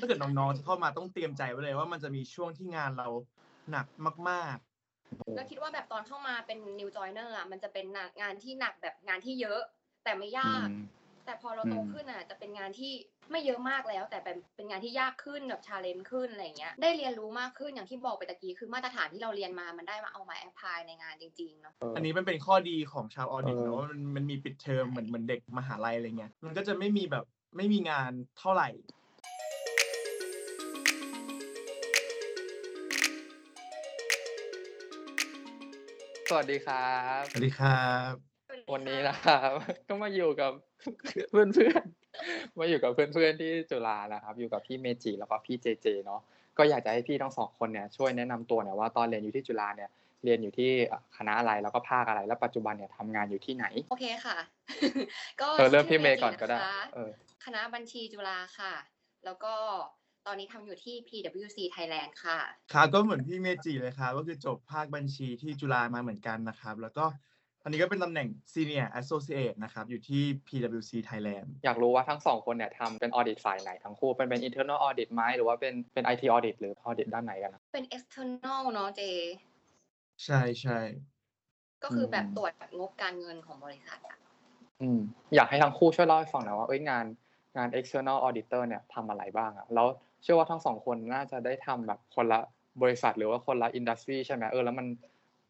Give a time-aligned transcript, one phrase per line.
[0.00, 3.08] ถ้าเกิดน้องๆจะเข้ามาต้องเตรียมใจไว้เลยว่ามันจะมีช่วงที่งานเรา
[3.70, 3.86] หนัก
[4.30, 4.56] มาก
[5.34, 9.60] แล้วคิดว่าแบบตอนเข้ามาเป็น new joiner อะมันจะเป็นหนักงานที่หนักแบบงานที่เยอะ
[10.04, 10.72] แต่ไม่ยากอืม
[11.24, 12.92] แต่พอเราโตอืมขึ้นอะจะเป็นงานที่
[13.30, 27.24] ไม่เยอะมากแล้ว แต่เป็นเป็นงานที่ยากขึ้นแบบ challenge ขึ้นอะไรเงี้ยได้เรียนรู้มากขึ้นอย่างที่บอกไปตะกี้คือมาตรฐานที่เราเรียนมามันได้มาเอามา apply ในงานจริงๆเนาะๆอันนี้มันเป็นข้อดีของชาว audit เออนะว่ามันมันมีปิดเทอมเหมือนเหมือนเด็กมหาลัยอะไรเงี้ยมันก็จะไม่มีแบบ
[27.56, 28.68] ไม่มีงานเท่าไหร่
[36.30, 38.12] สวัสดีครับ สวัสดีครับ
[38.72, 39.50] วันนี้นะครับ
[39.88, 40.52] ก็มาอยู่กับ
[41.30, 46.20] เพื่อนเพื่อนๆมาอยู่กับเพื่อนเพื่อนๆที่จุฬานะครับ อยู่กับพี่เมจิแล้วก็พี่เจเจเนาะ
[46.58, 49.90] ก็อยากจะให้พี่ทั้งสองคนเนี่ยช่วยแนะนำตัวหน่อยว่าตอนเรียนอยู่ที่จุฬาเนี่ย
[50.24, 50.70] เรียนอยู่ที่
[51.16, 54.38] คณะอะไรแล้วก็ภาคอะไร แล้วปัจจุบันเนี่ยทำงานอยู่ที่ไหน โอเคค่ะ
[55.40, 57.10] ก็เออเริ่มที่ชื่เมย์ก่อนก็ได้จิะคะเออ
[57.44, 58.74] คณะบัญชีจุฬาค่ะ
[59.24, 59.54] แล้วก็
[60.30, 62.38] ตอนนี้ทำอยู่ที่ PwC Thailand ค่ะ
[62.72, 67.04] ครับก็เหมือนพี่เมจิเลยครับก็คือจบภาคบัญชีที่จุฬามาเหมือนกันนะครับ แล้วก็
[67.62, 77.84] อันนี้ก็เป็นตำแหน่ง Senior Associate นะครับ อยู่ที่ PwC Thailand อยากรู้ว่าทั้งสองคนเนี่ยทำเป็นออดิตฝ่ายไหนทั้งคู่เป็นเป็น internal audit ไหมหรือว่าเป็นเป็น IT audit หรือ audit ด้านไหนกันนะเป็น
[77.96, 79.02] external เนาะเจ
[80.24, 80.78] ใช่ใช่
[81.82, 84.18] ก็คืออมแบบตรวจงบการเงินของบริษัทอะ
[84.80, 84.98] อืม
[85.34, 87.06] อยากให้ทั้งคู่ช่วยเล่าให้ฟังหน่อยว่าเอ้ยงาน
[87.56, 89.88] งาน external auditor เนี่ยทำอะไรบ้างอะแล้ว
[90.22, 92.40] เชื่อว่าทั้งสองคนน่าจะได้ทำแบบคนละ
[92.82, 94.86] บริษัทหรือว่าคนละ industry ใช่ไหมเออแล้วมัน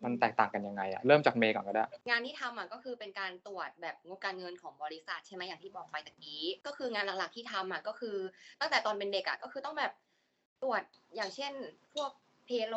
[0.04, 8.16] มันแตกต่างกันยังไงอะเริ่มจากเมย์ก่อนก็ได้ งานที่ทำอะก็คือเป็นการตรวจแบบงบการเงินของบริษัทใช่ไหมอย่างที่บอกไปตะกี้ก็คืองานหลักๆที่ทำอะก็คือ
[8.60, 9.92] ตั้งแต่ตอนเป็นเด็กอะก็คือต้องแบบ
[10.62, 10.82] ตรวจ
[11.16, 11.52] อย่างเช่น
[11.94, 12.10] พวก
[12.46, 12.74] payroll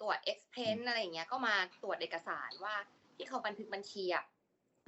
[0.00, 2.74] ตรวจ expense อะไรอย่างเงี้ยก็มาตรวจเอกสารว่า
[3.16, 4.24] ที่เขาบันทึกบัญชีอะ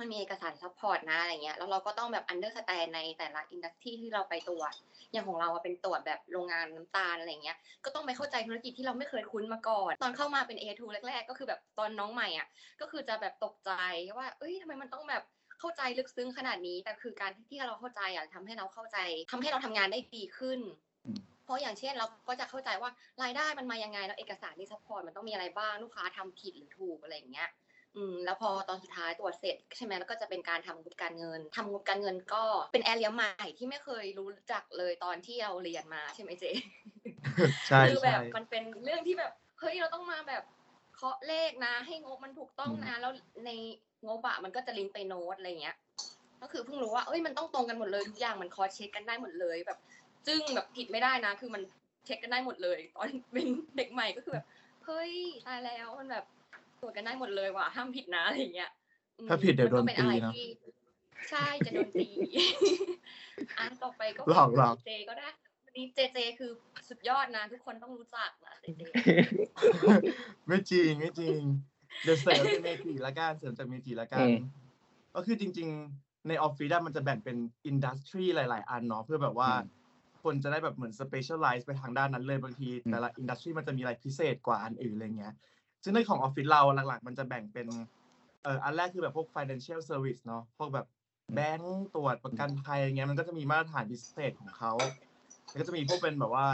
[0.03, 4.73] มันมีเอกสาร support นะอะไรเงี้ยแล้วเราก็ต้องแบบ understand ในแต่ละ industry ที่เราไปตรวจ
[5.13, 12.47] อย่างของเราอะเป็นตรวจแบบโรงงานน้ำตาลอะไรเงี้ยก็ต้องไปเข้าใจธุรกิจที่เราไม่เคยคุ้นมาก่อน ตอนเข้ามาเป็น A2 แรกๆ ก็คือแบบตอนน้องใหม่อะ
[12.81, 13.73] ก็คือจะแบบตกใจ
[14.17, 15.23] ว่าเอ้ยทำไมมันต้องแบบ
[15.61, 18.99] เข้าใจลึกซึ้งขนาดนี้ แต่คือการที่เราเข้าใจอะทำให้เราเข้าใจ
[19.31, 20.61] ทำให้เราทำงานได้ดีขึ้น
[21.07, 22.91] อืมเพราะอย่างเช่นเราก็จะเข้าใจว่า
[23.23, 27.49] รายได้มันมายังไงแล้วเอกสารที่ support มันต้องมีอะไรบ้างลูกค้าทำผิดหรือถูกอะไรอย่างเงี้ย
[27.97, 36.45] อืมแล้วพอตอนสุดท้ายตรวจเสร็จใช่ไหมแล้วก็จะเป็นการทำงบการเงินทำงบการเงินก็เป็น area ใหม่ที่ไม่เคยรู้จักเลยตอนที่เราเรียนมาใช่ไหมเจ
[37.69, 40.43] ใช่คือแบใช่มันเป็นเรื่องที่แบบเฮ้ยเราต้องมาแบบ
[40.97, 43.13] เคาะเลขนะ ให้งบมันถูกต้องนะ แล้ว
[43.45, 43.51] ใน
[44.09, 45.77] งบอะมันก็จะลิงก์ไปโน้ตอะไรเงี้ย
[46.43, 49.79] ก็คือเพิ่งรู้ว่าเอ้ยมันต้องตรงกันหมดเลยทุกอย่างมันคอเช็คกันได้หมดเลยแบบ
[50.27, 51.63] จึ้งแบบผิดไม่ได้นะ คือมัน
[52.07, 54.47] เช็คกันได้หมดเลย ตอนเป็นเด็กใหม่ก็คือแบบ
[54.87, 55.13] เฮ้ย
[55.47, 56.25] ตายแล้วมันแบบ
[56.83, 58.71] ตรวจกันได้หมดเลยว่ะห้ามผิดนะอะไรเงี้ย
[59.19, 60.45] อืมถ้าผิดเดี๋ยวโดนมัก็เป็นอะไรตีนะที่
[61.31, 62.11] ใช่จะโดนตี
[63.59, 65.29] อะต่อไปก็หลอกหลอกเจก็ได้
[65.65, 66.51] วันนี้เจเจคือ
[66.89, 68.83] สุดยอดนะทุกคนต้องรู้จักนะเจเจ
[70.47, 71.39] ไม่จริงไม่จริง
[72.03, 74.37] เดี๋ยวเสริมจากเมจิละกันเสริมจากเมจิละกันอืม
[75.15, 75.69] ก็คือจริง
[75.99, 77.37] ๆ ในออฟฟิศอะมันจะแบ่งเป็น
[77.67, 79.81] industry หลาย ๆ อันเนาะเพื่อแบบว่าอืม
[80.23, 85.35] คนจะได้แบบเหมือน specialize ไปทางด้านนั้นเลยบางทีอืมแต่ละ industry มันจะมีอะไรพิเศษกว่าอันอื่นอะไรเงี้ย
[85.83, 87.67] ซึ่งในของออฟฟิศเราหลักๆ มันจะแบ่งเป็น
[88.43, 90.87] เอ่ออันแรกคือแบบพวก financial service เนาะพวกแบบ
[91.35, 94.73] แบงก์ตรวจประกันภัยอะไรเงี้ยมันก็จะมีมาตรฐานพิเศษของเขา
[95.49, 96.47] แล้วก็จะมีพวกเป็นแบบว่า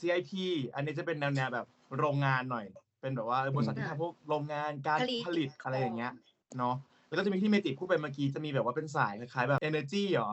[0.00, 0.32] CIP
[0.74, 1.66] อันนี้จะเป็นแนวๆแบบ
[1.98, 2.66] โรงงานหน่อย
[3.00, 6.12] เป็นแบบว่าเออบริษัทที่ทำพวกโรงงานการผลิตผลิตอะไรอย่างเงี้ย
[6.58, 6.74] เนาะ
[7.06, 10.30] แล้วก็จะมีที่เมจิพูดไปเมื่อกี้จะมีแบบว่าเป็นสายคล้ายๆแบบ energy เหรอ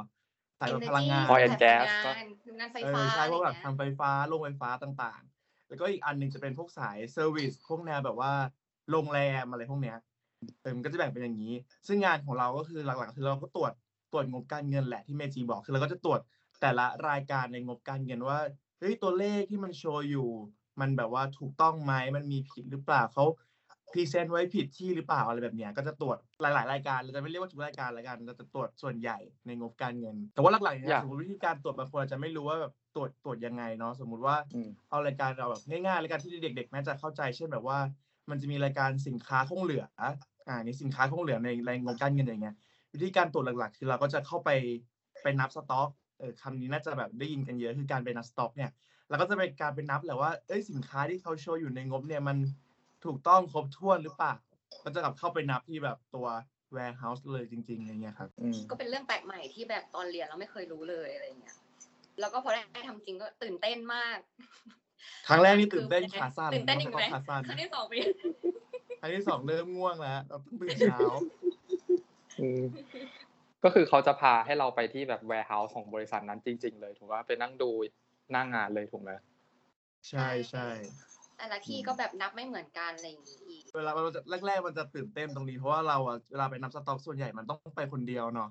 [0.60, 2.28] สายแบบพลังงาน Oil and gas งาน
[2.60, 5.33] งานไฟฟ้าเออใช่พวกแบบอะไรเงี้ยทำไฟฟ้าโรงไฟฟ้าต่างๆ
[5.74, 8.34] แล้วก็อีกอันหนึงจะเป็นพวกสาย service พวกแนวแบบว่า
[8.92, 9.98] โรงแรมอะไรพวกเนี้ย
[10.62, 11.54] เออมันก็จะแบ่งเป็นอย่างนี้
[11.88, 13.74] ซึ่งงานของเราก็คือหลักๆคือเราก็ตรวจ
[14.14, 16.20] ตรวจงบการเงินแหละที่เมจิบอกคือเราก็จะตรวจ
[16.62, 18.40] แต่ละรายการในงบการเงินว่า
[18.80, 20.30] เฮ้ยตัวเลขที่มันโชว์อยู่
[20.82, 23.26] มันแบบว่าถูกต้องไหมมันมีผิดหรือเปล่าเขา
[23.92, 37.80] พรีเซนต์ไว้ผิดที่หรือเปล่าอะไรแบบเนี้ยก็จะตรวจหลาย ๆ รายการเราจะไม่เรียกว่าทุกรายการละกันเราจะตรวจส่วนใหญ่ในงบการเงิน แต่ว่าหลักๆเนี่ยอยากสมมติวิธีการตรวจบางคนอาจจะไม่รู้ว่าแบบ ตรวจตรวจยังไงเนาะสมมุติว่าอืมเอารายการเราแบบง่ายๆรายการที่เด็กๆน่าจะเข้าใจ เช่นแบบว่า
[38.30, 39.86] มันจะมีรายการสินค้าคงเหลือ
[40.48, 42.56] อ่านี่สินค้าคงเหลือในในงบการเงินอย่างเงี้ย
[42.94, 44.50] วิธีการตรวจหลักๆ คือเราก็จะเข้าไป
[45.24, 45.90] ไปนับสต็อก
[46.20, 48.72] เออคำนี้น่าจะแบบได้ยินกันเยอะคือการไปนับสต็อกเนี่ย
[49.10, 52.38] เราก็จะเป็นการไปนับแหละว่าเอ้ยสินค้าที่เขาโชว์อยู่ในงบเนี่ยมัน
[53.06, 54.34] ถูกต้องครบถ้วนหรือเปล่า
[54.84, 56.28] ก็จะกลับเข้าไปนับที่แบบตัว
[56.76, 61.56] warehouse เลยจริงๆอย่างเงี้ยครับอืมก็เป็นเรื่องแปลกใหม่ที่แบบตอนเรียนเราไม่เคยรู้เลยอะไรเงี้ย
[62.20, 64.18] แล้วก็พอได้ทำจริงก็ตื่นเต้นมาก
[65.28, 68.00] ครั้งแรกนี่ตื่นเต้นขาสั้นตื่นเต้นอีกไหมขาสั้นครั้งที่สองเป็น
[69.00, 70.98] ครั้งที่สองเริ่มง่วงแล้วเราต้องตื่นเช้า
[72.42, 72.64] อืม
[73.64, 77.70] ก็คือเขาจะพาให้เราไปที่แบบ warehouse ของบริษัทนั้นจริง ๆ เลยถูกว่าไปนั่งดู
[78.32, 79.12] หน้างานเลยถูกไหม
[80.10, 80.68] ใช่ใช่
[81.38, 88.50] แต่ละที่ก็แบบนับไม่เหมือนกันอะไรอย่างนี้อีกเวลาเราจะแรกๆมันจะตื่นเต้นตรงนี้เพราะว่าเราอะเวลาไปนับสต็อกส่วนใหญ่มันต้องไปคนเดียวเนาะ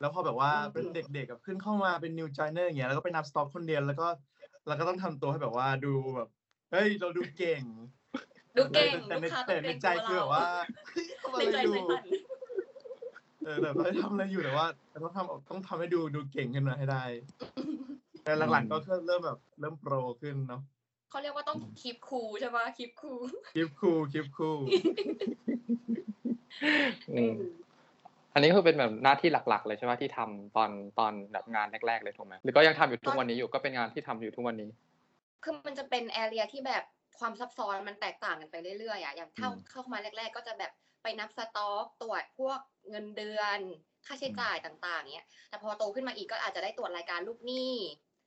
[0.00, 4.06] แล้วพอแบบว่าเป็นเด็กๆกับขึ้นเข้ามาเป็นนิวจอยเนอร์อย่างเงี้ยแล้วก็ไปนับสต็อกคนเดียวแล้วก็
[4.66, 6.28] เราก็ต้องทำตัวให้แบบว่าดูแบบ
[6.72, 7.62] เฮ้ยเราดูเก่ง
[8.56, 10.46] ดูเก่งแต่ในลูกค้าแต่ต้องในเก่งใจคือแบบว่า
[10.92, 12.04] เฮ้ยทำอะในไรใจอยู่ใจสั่น
[13.44, 14.66] เออแบบเราทำอะไรอยู่แต่ว่า
[15.04, 17.04] ต้องทำต้องทำให้ดูดูเก่งขึ้นมาให้ได้
[18.22, 18.76] แต่หลังๆก็
[19.06, 20.62] เริ่มแบบเริ่มโปรขึ้นเนาะ
[21.10, 23.20] เขาเรียกว่าต้องคีปคูลใช่ปะคีปคูล
[23.54, 24.58] คลิปคูลคลิปคูล
[28.32, 34.70] อืมอันนี้คือเป็นแบบหน้าที่หลัก ๆ เลยใช่ไหมที่ทำตอนตอนแบบงานแรก ๆ เลยถูกไหมหรือก็ยังทำอยู่ทุกวันนี้อยู่ก็เป็นงานที่ทำอยู่ทุกวันนี้
[35.42, 36.84] คือมันจะเป็นแอเรียที่แบบ
[37.18, 40.72] ความซับซ้อนมันแตกต่างกันไปเรื่อยๆอะอย่างเท่าอืมเข้ามาแรก ๆ ก็จะแบบ
[41.02, 42.58] ไปนับสต็อกตรวจพวก
[42.90, 43.58] เงินเดือน
[44.06, 47.74] ค่าใช้จ่ายต่าง ๆเนี้ย แต่พอโตขึ้นมาอีกก็อาจจะได้ตรวจรายการลูกหนี้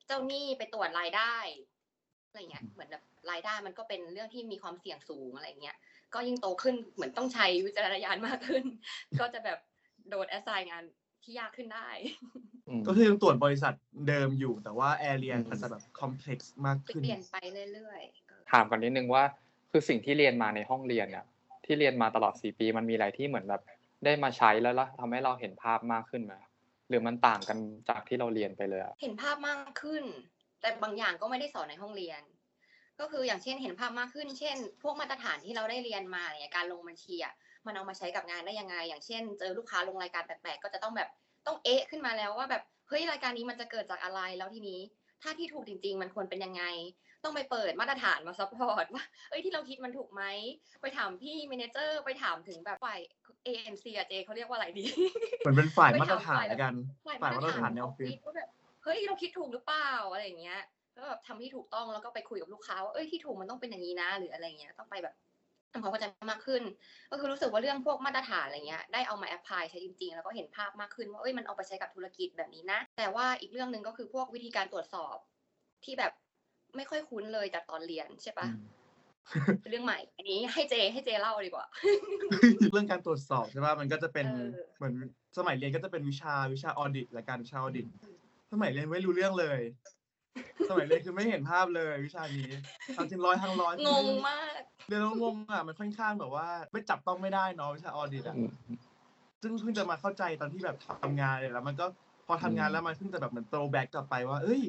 [0.06, 1.36] เจ้าหนี้ไปตรวจรายได้
[2.28, 5.76] อะไรเงี้ยเหมือนแบบรายได้มันก็เป็นเรื่องที่มีความเสี่ยงสูงอะไรเงี้ย
[6.14, 8.64] ก็ยิ่งโตขึ้นเหมือนต้องใช้วิจารณญาณมากขึ้น
[9.20, 9.58] ก็จะแบบ
[10.10, 10.84] โดนแอสไซน์งาน
[11.22, 11.88] ที่ยากขึ้นได้
[12.68, 13.74] อืมก็คือยังตรวจบริษัท
[14.08, 17.36] เดิมอยู่ แต่ว่าแอเรียอืมมันจะแบบคอมเพล็กซ์มากไปขึ้นเปลี่ยนไป
[17.72, 19.24] เรื่อยๆเออถามกันนิดนึงว่า
[19.70, 21.24] คือสิ่งที่เรียนมาในห้องเรียนเนี่ย
[21.64, 23.62] ที่เรียนมาตลอดสี่ปีมันมีอะไรที่เหมือนแบบ
[24.04, 26.34] ได้มาใช้แล้วละทำให้เราเห็นภาพมากขึ้นไหม
[26.88, 27.58] หรือมันต่างกัน
[27.88, 30.04] จากที่เราเรียนไปเลยอะเห็นภาพมากขึ้น
[30.60, 32.22] แต่บางอย่างก็ไม่ได้สอนในห้องเรียน
[33.00, 37.34] ก็คืออย่างเช่นเห็นภาพมากขึ้น เช่น พวกมาตรฐานที่เราได้เรียนมาเนี่ยการลงบัญชีอะ
[37.66, 41.08] มันเอามาใช้กับงานได้ยังไง อย่างเช่น เจอลูกค้าลงรายการแปลกๆก็จะต้องแบบ
[41.46, 44.80] ต้องเอ๊ะขึ้นมาแล้วว่าแบบเฮ้ยรายการนี้มันจะเกิดจากอะไรแล้วทีนี้
[45.22, 46.64] ถ้าที่ถูกจริง ๆ มันควรเป็นยังไง
[47.24, 50.22] ต้องไปเปิดมาตรฐานมา support ว่าเอ้ยที่เราคิดมันถูกไหม
[50.82, 53.00] ไปถามพี่ manager ไปถามถึงแบบฝ่าย
[53.46, 54.84] ANC อะเจเขาเรียกว่าอะไรดี
[55.42, 56.74] เหมือนเป็นฝ่ายไปถามมาตรฐานฝ่ายแล้วกัน
[57.06, 58.48] ฝ่ายมาตรฐานในออฟฟิศว่าแบบ
[58.84, 60.60] เฮ้ยเราคิดถูกหรือเปล่าอะไรอย่างเงี้ย
[60.94, 65.33] แล้วแบบทำที่ถูกต้องแล้วก็ไปคุยกับลูกค้าว่าเอ้ยที่ถูกมันต้องเป็นอย่างนี้นะ หรืออะไรเงี้ยต้องไปแบบทำ
[65.82, 66.62] ความเข้าใจมากขึ้น
[67.10, 75.16] ก็คือรู้สึกว่าเรื่องพวกมาตรฐานอะไรเงี้ยได้เอามา apply ใช้จริงๆ แล้วก็เห็นภาพมากขึ้นว่าเอ้ยมันเอาไปใช้กับธุรกิจแบบนี้นะ แต่ว่าอีกเรื่องหนึ่งก็คือพวกวิธีการตรวจสอบ
[75.84, 76.12] ที่แบบ
[76.76, 78.48] ไม่ค่อยคุ้นเลยจากตอนเรียนใช่ปะ
[79.60, 81.66] เป็นเรื่องใหม่ อันนี้ให้เจให้เจเล่าดีกว่า
[82.72, 84.94] เรื่องการตรวจสอบใช่ป่ะมันก็จะเป็นเออเหมือน
[85.38, 87.86] สมัยเรียนก็จะเป็นวิชาวิชา audit และการวิชา audit
[88.52, 89.60] สมัยเรียนไม่รู้เรื่องเลย
[90.68, 92.50] สมัยเรียนคือไม่เห็นภาพเลยวิชานี้
[92.96, 98.50] ทำจริงร้อยทั้งร้อยงงมากเรียนแล้วงงอะมันค่อนข้างแบบว่า ไม่จับต้องไม่ได้เนาะวิชาออดิตอะอืม
[99.42, 101.86] ซึ่งเพิ่งจะมาเข้าใจตอนที่แบบทำงานเลยแล้ว มันก็
[102.26, 104.62] พอทำงานแล้วมันเพิ่งจะแบบเหมือนโตแบ็กกลับไปว่า เอ้ย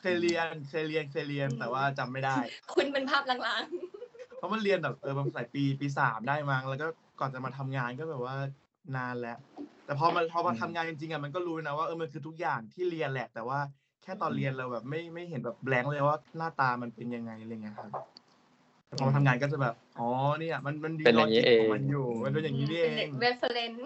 [0.00, 2.38] เคยเรียนเคยเรียนเคยเรียนแต่ว่าจำไม่ได้
[2.74, 3.64] คุณเป็นภาพลาง
[4.36, 6.86] เพราะมันเรียนแบบเออมันใส่ปีปีสามได้มั้งแล้วก็
[7.20, 8.36] ก่อนจะมาทำงานก็แบบว่า
[8.96, 9.38] นานแล้ว
[9.84, 13.58] แต่พอมันพอมาอืมทำงานจริงๆอะมันก็รู้นะว่าเออมันคือทุกอย่างที่เรียนแหละ แต่ว่า
[14.02, 17.90] แค่ตอนเรียนเราแบบ ไม่ไม่เห็นแบบแบงค์เลยว่าหน้าตามันเป็นยังไงอะไรเงี้ยครับ
[18.86, 20.08] แต่พอมาทำงานก็จะแบบ อ๋อ
[20.38, 23.82] เนี่ย มันมันดีเป็นอย่างนี้นี้ของมันเองอยู่มันเป็นๆอย่างนี้นี่เป็เอนเด็งกเรฟเฟรนซ์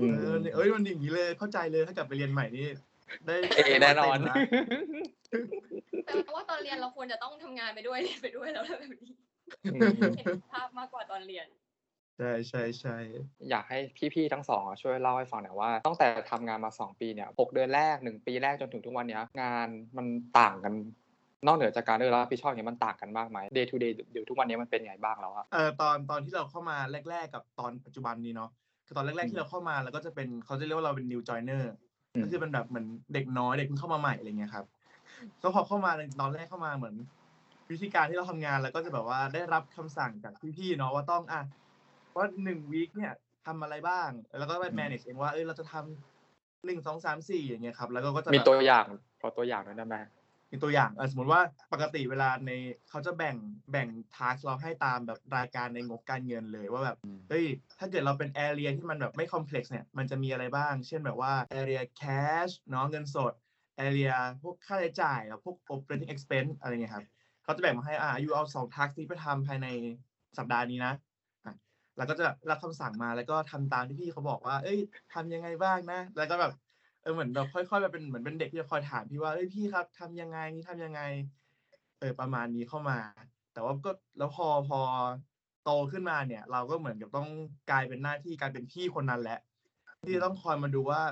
[0.00, 2.66] อืเออมเนี่ยเอ้ยมันอย่างนี้เลยเข้าใจเลยถ้ากลับไปเรียนใหม่นี่
[3.26, 4.34] ได้เอแน่นอนได้
[6.06, 9.12] แต่ว่าตอนเรียนเราควรจะต้องทำงานไปด้วยเรียนไปด้วยแล้วแบบนี้
[9.72, 11.46] อืมเห็นภาพมากกว่าตอนเรียน
[12.18, 12.96] ใช่ใช่ใช่
[13.50, 13.78] อยากให้
[14.14, 20.06] พี่ๆทั้งสองอะช่วยเล่าให้ฟังหน่อยว่าตั้งแต่ทำงานมาสองปีเนี่ยหกเดือนแรกหนึ่งปีแรกจนถึงทุกวันเนี้ยงานมัน
[20.38, 20.74] ต่างกัน
[21.46, 26.76] นอกเหนือจากการได้รับผิดชอบอย่างเงี้ยมันต่างกันมากไหม day to day เดี๋ยวทุกวันนี้มันเป็นไงบ้างแล้วอะเออตอนตอนที่เราเข้ามา
[27.10, 28.50] แรก ๆ กับตอนปัจจุบันนี้เนาะ
[28.86, 31.64] คือตอนแรก ๆที่เราเข้ามาเราก็จะเป็นเขาจะเรียกว่าเราเป็น new joiner
[32.14, 34.66] อืมก็คือเป็นแบบเหมือนเด็กน้อยเด็กเพิ่งเข้ามาใหม่อะไรเงี้ยครับ
[35.42, 36.94] ก็พอเข้ามาในตอนแรกเข้ามาเหมือน
[37.70, 41.42] วิธีการที่เราทำงานแล้วก็จะแบบว่าได้รับคำสั่งจากพี่ๆเนาะว่าต้องอะ
[42.16, 43.12] ว่าหนึ่งวีคเนี่ย
[43.46, 48.86] ทำอะไรบ้าง แล้วก็ไป manage เองว่าเอ้ยเราจะทำหนึ่งสองสามสี่อย่างเงี้ยครับ แล้วก็จะมีแบบตัวอย่าง
[49.20, 49.96] ขอตัวอย่างหน่อยได้ไหม
[50.50, 51.40] มีตัวอย่างเออสมมติว่า
[51.72, 52.50] ปกติเวลาใน
[52.90, 53.36] เขาจะแบ่ง
[53.70, 56.96] แบ่งทาร์กเราให้ตามแบบรายการในงบการเงินเลยว่าแบบ
[57.28, 57.44] เฮ้ย
[57.78, 63.32] ถ้าเกิดเราเป็น area ที่มันแบบไม่ complex เนี่ยมันจะมีอะไรบ้าง เช่นแบบว่า area cash เนาะเงินสด
[63.86, 67.04] area พวกค่าใช้จ่ายแล้วพวก operating expense อะไรเงี้ยครับ
[67.44, 69.68] เขาจะแบ่งมาให้อ่าอยู่เอาสองทักนี้ไปทำภายใน
[70.38, 70.92] สัปดาห์นี้นะ
[71.92, 74.78] อะแล้วก็จะรับคำสั่งมาแล้วก็ทำตามที่พี่เขาบอกว่า เอ้ย
[75.14, 76.52] ทำยังไงบ้างนะ แล้วก็แบบ
[77.02, 81.00] เออเหมือนแบบค่อยๆแบบเป็นเหมือนเป็นเด็กที่จะคอยถามพี่ว่าเอ้ยพี่ครับทำยังไงนี่ทำยังไง
[81.98, 82.98] เออประมาณนี้เข้ามา
[83.52, 84.80] แต่ว่าก็แล้วพอพอ
[85.64, 87.28] โตขึ้นมาเนี่ย เราก็เหมือนกับต้อง
[87.70, 89.38] กลายเป็นหน้าที่กลายเป็นพี่คนนั้นแหละ
[90.04, 91.02] ที่จะต้องคอยมาดูว่า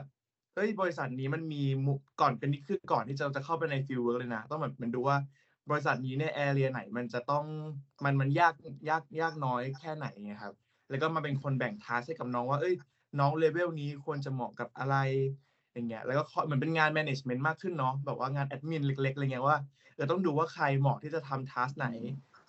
[0.54, 5.16] เฮ้ยบริษัทนี้มันมีมุก่อนเป็นนี่คือก่อนที่จะจะเข้าไปใน fieldwork เลยนะต้องแบบเหมือนดูว่า
[5.70, 7.44] บริษัทนี้ใน area ไหนมันจะต้อง
[8.04, 8.54] มันมันยาก
[8.90, 10.54] ยากยากน้อยแค่ไหนไงครับ
[10.90, 12.74] แล้วก็มาเป็นคนแบ่ง task ให้กับน้องว่าเอ้ย
[13.20, 14.96] น้องเลเวลนี้ควรจะเหมาะกับอะไร
[15.72, 19.58] อย่างเงี้ยแล้วก็เหมือนเป็นงาน management มากขึ้นเนาะแบบว่างานแอดมินเล็กๆอะไรเงี้ยว่า
[19.94, 21.86] เออต้องดูว่าใครเหมาะที่จะทำ task ไหน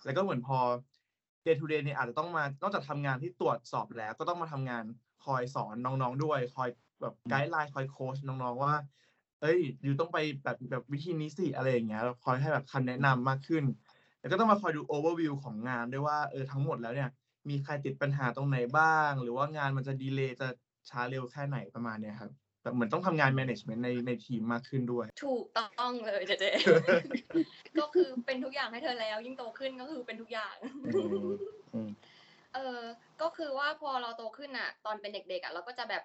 [0.06, 0.58] แล้วก็เหมือนพอ
[1.46, 4.84] day to day เนี่ยอาจจะต้องมานอกจากทำงานที่ตรวจสอบแล้ว ก็ต้องมาทำงาน
[5.26, 6.70] คอยสอนน้องๆด้วย คอย
[7.02, 8.76] แบบ guideline คอยโค้ชน้องๆว่า
[9.42, 13.64] เอ้ย you ต้องไปแบบแบบวิธีนี้สิอะไรอย่างเงี้ยเราคอยให้แบบคำแนะนำมากขึ้น
[14.20, 17.10] แล้วก็ต้องมาคอยดูโอเวอร์วิวของงานด้วยว่าเออทั้งหมดแล้วเนี่ย
[17.50, 20.48] มีใครติดปัญหาตรงไหนบ้าง หรือว่างานมันจะ delay จะ
[20.90, 22.32] ช้าเร็วแค่ไหนประมาณเนี้ยครับ
[22.64, 26.46] แบบเหมือนต้องทำงาน management ในในทีมมากขึ้นด้วย ถูกต้องเลยเจเจ
[27.82, 30.56] ก็คือเป็นทุกอย่างให้เธอแล้ว ยิ่งโตขึ้นก็คือเป็นทุกอย่าง
[30.86, 31.10] อืม
[31.74, 31.90] อืม
[32.56, 32.82] เออ
[33.22, 36.04] ก็คือว่าพอเราโตขึ้นอะ ตอนเป็นเด็กๆอะเราก็จะแบบ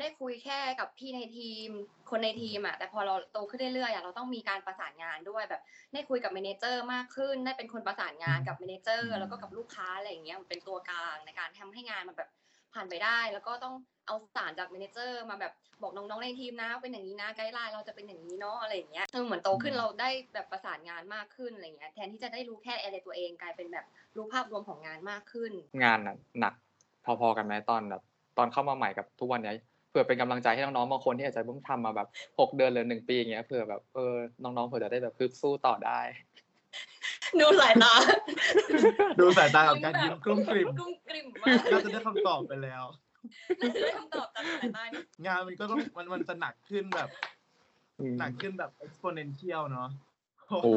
[0.00, 1.68] ได้คุยแค่กับพี่ในทีม
[2.10, 12.30] คนในทีมอะแต่พอเราโตขึ้นเรื่อยๆอะเราต้องมีการประสานงานด้วยแบบได้คุยกับ manager มากขึ้น ได้เป็นคนประสานงานกับ manager แล้วก็กับลูกค้าอะไรอย่างเงี้ยเป็นตัวกลางในการทำให้งานมันแบบ
[12.74, 13.74] ผ่านไปได้ แล้วก็ต้อง
[14.06, 15.52] เอาสารจาก manager มาแบบ
[15.82, 25.52] บอกน้องๆในทีมนะเป็นอย่างนี้นะ guideline เราจะเป็นอย่างนี้เนาะอะไรอย่างเงี้ยเออเหมือนโตขึ้นเราได้แบบประสานงานมากขึ้นอะไรเงี้ยแทนที่จะได้รู้แค่อะไรตัวเองกลายเป็นแบบรู้ภาพรวมของงานมากขึ้น
[25.82, 26.54] งานน่ะหนัก
[27.04, 28.02] พอๆกันไหมตอนแบบ
[28.38, 29.54] ตอนเข้ามาใหม่กับทุกวันเนี้ย
[29.90, 36.00] เผื่อเป็นกำลังใจให้น้องๆบางคนที่อาจจะเพิ่งทำมาแบบหกเดือนหรือหนึ่งปีอย่างเงี้ยเผื่อแบบเออน้องๆเผื่อจะได้แบบพึกสู้ต่อได้
[37.40, 37.94] ดูสายตา
[39.20, 42.84] ดูสายตากับการยิ้มกลุ้มกลิ่มกลุ้มกลิ่มมากน่าจะได้คำตอบไปแล้ว
[43.60, 47.08] น่าจะได้คำตอบจากสายตานี่งานมันก็ต้องมันมันจะหนักขึ้นแบบ
[47.98, 49.88] อืมหนักขึ้นแบบ exponential เนาะ
[50.48, 50.68] โอ้โห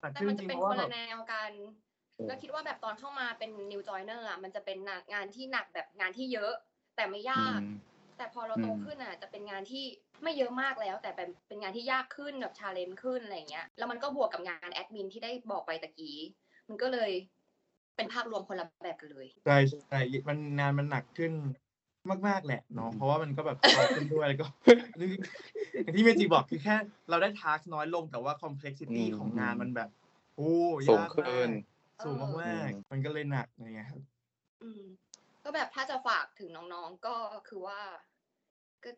[0.00, 1.52] หนักแต่ขึ้นมันจจะริงเป็นเพราะคว่านแบละบแนวกัน
[2.26, 6.54] แล้วคิดว่าแบบตอนเข้ามาเป็น new joiner อะมันจะเป็นหนักงานที่หนักแบบงานที่เยอะ
[6.98, 7.64] แต่ไม่ยากอืม
[8.16, 9.84] แต่พอเราโตอืมขึ้นอะ จะเป็นงานที่
[10.22, 16.18] ไม่เยอะมากแล้ว แต่เป็นเป็นงานที่ยากขึ้นแบบ challenge ขึ้นอะไรเงี้ยแล้วมันก็บวกกับงานแอดมินที่ได้บอกไปตะกี้
[16.68, 17.10] มันก็เลย
[17.96, 19.56] เป็นภาพรวมคนละแบบกันเลยใช่
[19.88, 21.32] ใช่มันงานมันหนักขึ้น
[22.28, 24.46] มากๆแหละเนาะเพราะว่ามันก็แบบโตขึ้นด้วยแล้วก็
[25.82, 26.76] อย่างที่เมจิบอกคือแค่
[27.08, 29.88] เราได้ task น้อยลงแต่ว่า complexity อืมของงานมันแบบ
[30.36, 30.52] โอ้
[30.86, 31.48] สูงยากขึ้มาก
[32.02, 34.02] สูงมากอืมๆมันก็เลยหนักอะไรเงี้ยครับ
[34.60, 35.07] อืม
[35.44, 37.16] ก็แบบถ้าจะฝากถึงน้องๆก็
[37.48, 37.80] คือว่า
[38.84, 38.90] ก็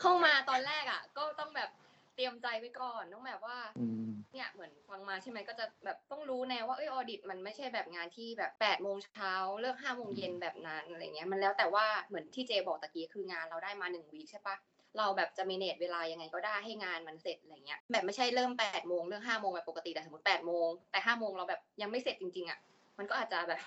[0.00, 1.70] เข้ามาตอนแรกอะ ก็ต้องแบบ
[2.14, 4.02] เตรียมใจไว้ก่อนต้องแบบว่าอืม
[4.32, 14.56] เนี่ยเหมือนฟังมาใช่ไหมก็จะแบบต้องรู้แนวว่าเอ้ยออดิตมันไม่ใช่แบบงานที่แบบแปดโมงเช้าเลิกห้าโมงเย็นแบบนั้นอะไรเงี้ยมันแล้วแต่ว่าเหมือนที่เจบอกตะกี้คืองานเราได้มาหนึ่งวีคใช่ปะ
[14.98, 22.58] เราแบบจะมีเนตเวลายังไงก็ได้ให้งานมันเสร็จอะไรเงี้ยแบบไม่ใช่เริ่มแปดโมงเลิกห้าโมงแบบปกติแต่สมมติแปดโมงแต่ห้าโมงเราแบบยังไม่เสร็จจริงๆอะ
[22.98, 23.60] มันก็อาจจะแบบ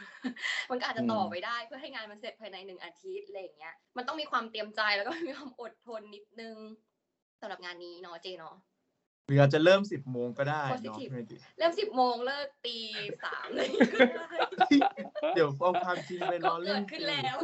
[0.72, 6.56] มันก็อาจจะต่ออืมไปได้ เพื่อให้งานมันเสร็จภายในหนึ่งอาทิตย์อะไรอย่างเงี้ย มันต้องมีความเตรียมใจแล้วก็มีความอดทนนิดนึง
[7.42, 8.56] สำหรับงานนี้เนาะเจเนาะ
[9.28, 12.78] หรืออาจจะเริ่มสิบโมงก็ได้เนาะ Positive เมจิเริ่มสิบโมงเลิกตี
[13.24, 14.30] สามเลยก็ได้
[15.36, 17.36] เดี๋ยวเอาความจริงไปก็ล้อเล่เกินดขึ้นแล้ว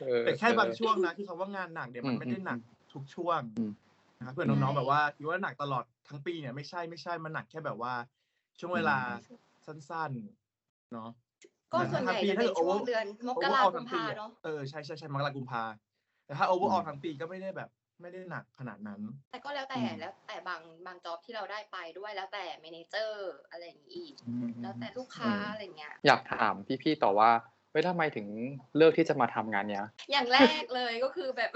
[0.00, 2.58] เออแต่แค่บางเออช่วงนะที่เขาว่างานหนักเนี่ยมันอืมไม่ได้หนัก
[2.92, 3.70] ทุกช่วงอืม
[4.18, 7.94] นะครับเพื่อนน้องๆแบบว่าคิดว่าหนักตลอดทั้งปีเนี่ยไม่ใช่ไม่ใช่มันหนักแค่แบบว่า
[8.58, 8.98] ช่วงเวลา
[9.66, 11.10] สั้นๆ เนาะ
[11.72, 15.62] ก็ส่วนใหญ่จะเป็นช่วงเดือนมกราคมกุมภาเนาะเออใช่ใช่ใช่มกรากุมภา
[16.26, 27.30] แต่ถ้า overall อืมทั้งปีก็ไม่ได้แบบ ไม่ได้หนักขนาดนั้น แต่ก็แล้วแต่อืมแล้วแต่บางบาง job ที่เราได้ไปด้วยแล้วแต่ manager อะไรอย่างนี้อีกอืมแล้วแต่ลูกค้าอะไรเงี้ยอยากถามพี่ๆต่อว่า
[27.70, 28.26] เว้ยทำไมถึง
[28.76, 31.50] เลือกที่จะมาทำงานเนี้ย อย่างแรกเลยก็คือแบบ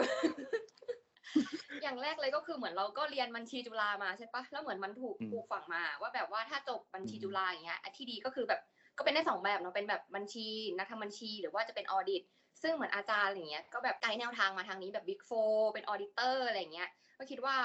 [1.83, 8.61] อย่างแรกเลยก็คือเหมือนเราก็เรียนบัญชีจุฬามาใช่ปะแล้วเหมือนมันถูกอืมปลูกฝังมา ว่าแบบว่าถ้าจบบัญชีอืมจุฬาอย่างเงี้ยอันที่ดีก็คือแบบ
[8.99, 10.47] ก็เป็นได้สองแบบเนาะเป็นแบบบัญชี
[10.79, 12.23] นักทำบัญชีหรือว่าจะเป็น audit
[12.63, 15.31] ซึ่งเหมือนอาจารย์อะไรเงี้ยก็แบบไกด์แนวทางมาทางนี้แบบ Big Four
[15.75, 17.57] เป็น auditor อะไรเงี้ยก็คิดว่า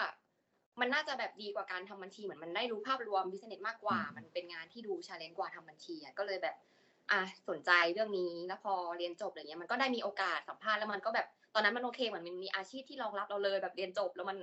[0.80, 6.56] มันน่าจะแบบดีกว่าการทำบัญชีเหมือนมันได้รู้ภาพรวม business มากกว่า มันเป็นงานที่ดู challenge กว่าทำบัญชีอะก็เลยแบบ
[7.12, 14.38] อะสนใจเรื่องนี้แล้วพอเรียนจบอะไรเงี้ยมันก็ได้มีโอกาสสัมภาษณ์แล้วมันก็แบบ ตอนนั้นมันโอเคเหมือนมันมีอาชีพที่รองรับเราเลยแบบเรียนจบแล้วมัน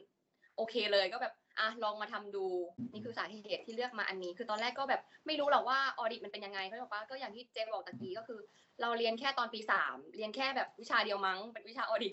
[0.56, 2.46] โอเคเลยก็แบบอะลองมาทำดู
[2.92, 8.40] นี่คือสาเหตุที่เลือกมาอันนี้ คือตอนแรกก็แบบไม่รู้หรอกว่าออดิตมันเป็นยังไงเขาบอกว่าก็อย่างที่เจบอกตะกี้ก็คือ
[8.80, 12.12] เราเรียนแค่ตอนปีสามเรียนแค่แบบวิชาเดียวมั้งเป็นวิชาออดิต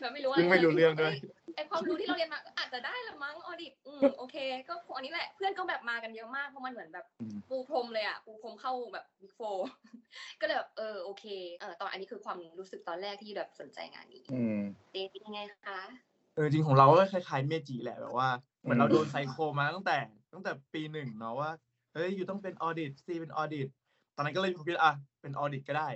[0.00, 1.14] แบบไม่รู้อะไรไม่รู้เรื่องเลย
[1.56, 4.36] ไอความรู้ที่เราเรียนมาก็อาจจะได้ละมั้งออดิตอืมโอเค
[4.68, 9.40] ก็อันนี้แหละเพื่อนก็แบบมากันเยอะมากเพราะมันเหมือนแบบอืมปูพรมเลยอะปูพรมเข้าแบบบิ๊กโฟ
[10.40, 11.24] ก็เลยแบบเออโอเค
[11.60, 14.60] เออตอนอันนี้คือความรู้สึกตอนแรกที่แบบสนใจงานนี้อืม
[14.92, 15.78] เดทเป็นยังไงคะ
[16.34, 18.28] เออจริงของเราก็คล้ายๆเมจิแหละแบบว่า
[18.62, 19.98] เหมือนเราอืมโดนไซโคมาตั้งแต่
[20.32, 21.50] ตั้งแต่ปีหนึ่งเนาะว่า
[21.94, 23.68] เฮ้ย you ต้องเป็น audit สิเป็น audit
[24.16, 25.88] ตอนนั้นก็เลยคิดอะเป็น audit ก็ได้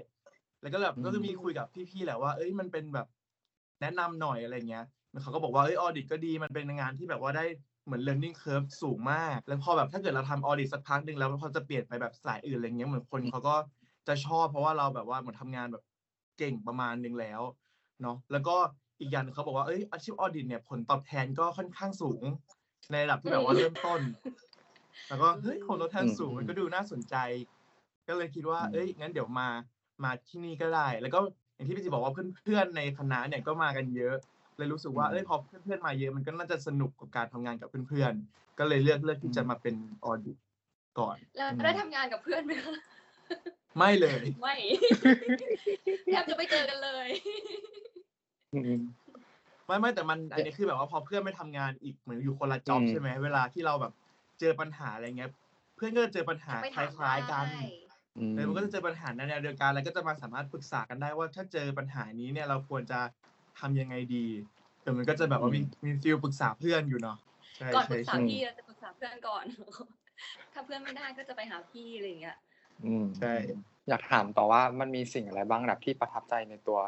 [0.61, 3.07] แล้วก็แบบก็จะมีคุยกับพี่ๆแหละว่า เอ้ยมันเป็นแบบ
[3.81, 7.45] แนะนำหน่อยอะไรเงี้ยแล้ว เขาก็บอกว่าเอ้ย audit ก็ดีมันเป็นงานที่แบบว่าได้
[7.85, 13.57] เหมือน learning curve สูงมาก แล้วพอแบบถ้าเกิดเราทำ audit สักพักหนึ่งแล้วพอจะเปลี่ยนไปแบบสายอื่นอะไรเงี้ยเหมือนคนเขาก็
[14.09, 15.83] จะชอบเพราะว่าเราแบบว่าเหมือนทำงานแบบ
[16.39, 17.41] เก่งประมาณนึงแล้ว
[18.03, 18.57] เนาะแล้วก็
[19.01, 22.23] อีกอย่างหนึ่งเขาบอกว่าเอ้ยอาชีพออดิตเนี่ยผลตอบแทนก็ค่อนข้างสูง
[22.91, 24.01] ในระดับที่แบบว่าอืมเริ่มต้น
[25.09, 27.15] แล้วก็เฮ้ยคนทดแทนอืมสูงมันก็ดูน่าสนใจ
[28.09, 29.49] ก็เลยคิดว่าอืมเอ้ยงั้นเดี๋ยวมา
[30.05, 31.19] มาที่นี่ก็ได้ แล้วก็
[31.55, 34.15] อย่างที่พี่จีบอกว่าเพื่อนๆในคณะเนี่ยก็มากันเยอะ
[34.61, 39.75] เลยรู้สึกว่าเอ้ยพอเพื่อนๆมาเยอะมันก็น่าจะสนุกกับการทำงานกับเพื่อนๆก็เลยเลือกเลือกที่จะมาเป็น
[40.05, 40.37] ออดิต
[40.99, 42.75] ก่อนแล้วอืมได้ทำงานกับเพื่อนไหมคะ
[43.79, 44.57] ไม่เลย ไม่
[46.07, 47.09] แทบจะไม่เจอกันเลย
[48.53, 48.81] อืม
[49.67, 53.93] ไม่ไม่แต่มันอันนี้คือแบบว่าพอเพื่อนไม่ทำงานอีกเหมือนอยู่คนละจ็อบอืมใช่ไหมเวลาที่เราแบบ
[54.41, 55.31] เจอปัญหาอะไรเงี้ย
[55.77, 57.63] เพื่อนก็จะเจอปัญหาไปคถามล้ายๆกันได้
[58.19, 63.01] อืมเออมันก็จะเจอปัญหาในแนวเดียวกันแล้วก็จะมาสามารถปรึกษากันได้ว่าถ้าเจอปัญหานี้เนี่ยเราควรจะ
[63.61, 64.27] ทำยังไงดี
[64.83, 67.17] เออมันก็จะแบบว่ามีมีฟิลปรึกษาเพื่อนอยู่เนาะ
[67.57, 69.45] ใช่ก่อนปใช่รึกษาใช่พี่เราจะปรึกษาเพื่อนก่อน
[70.53, 72.37] ถ้าเพื่อนไม่ได้ก็จะไปหาพี่อะไรอย่างเงี้ย
[72.85, 73.33] อืมใช่
[73.89, 76.79] อยากถามต่อว่ามันมีสิ่งอะไรบ้างแบบที่ประทับใจในตัว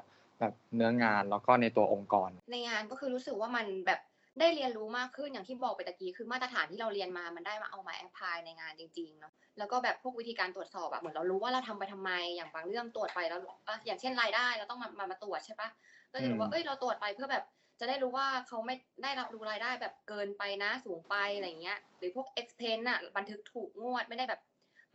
[0.40, 4.00] แบบเนื้องานแล้วก็ในตัวองค์กร ในงานก็คือรู้สึกว่ามันแบบ
[4.40, 15.68] ได้เรียนรู้มากขึ้นอย่างที่บอกไปตะกี้คือมาตรฐานที่เราเรียนมามันได้มาเอามาแอพพลายในงานจริงๆเนาะแล้วก็แบบพวกวิธีการตรวจสอบอะเหมือนเรารู้ว่าเราทำไปทำไมอย่างบางเรื่องตรวจไปแล้วเอ่ออย่างเช่นรายได้เราต้องมามามาตรวจใช่ปะ
[16.12, 17.44] ก็จะรู้ว่าอืมเอ้ยเราตรวจไปเพื่อแบบ
[17.80, 24.40] จะได้รู้ว่าเขาไม่ได้รับรู้รายได้แบบเกินไปนะสูงไปอะไรเงี้ย หรือพวก expense อะบันทึกถูกงวดไม่ได้แบบ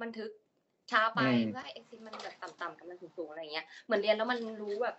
[0.02, 0.30] บันทึก
[0.92, 4.96] ช้าไปอืมเพื่อให้ expense มันแบบต่ำๆกับมันสูงๆอะไรเงี้ยเหมือนเรียนแล้วมันรู้แบบ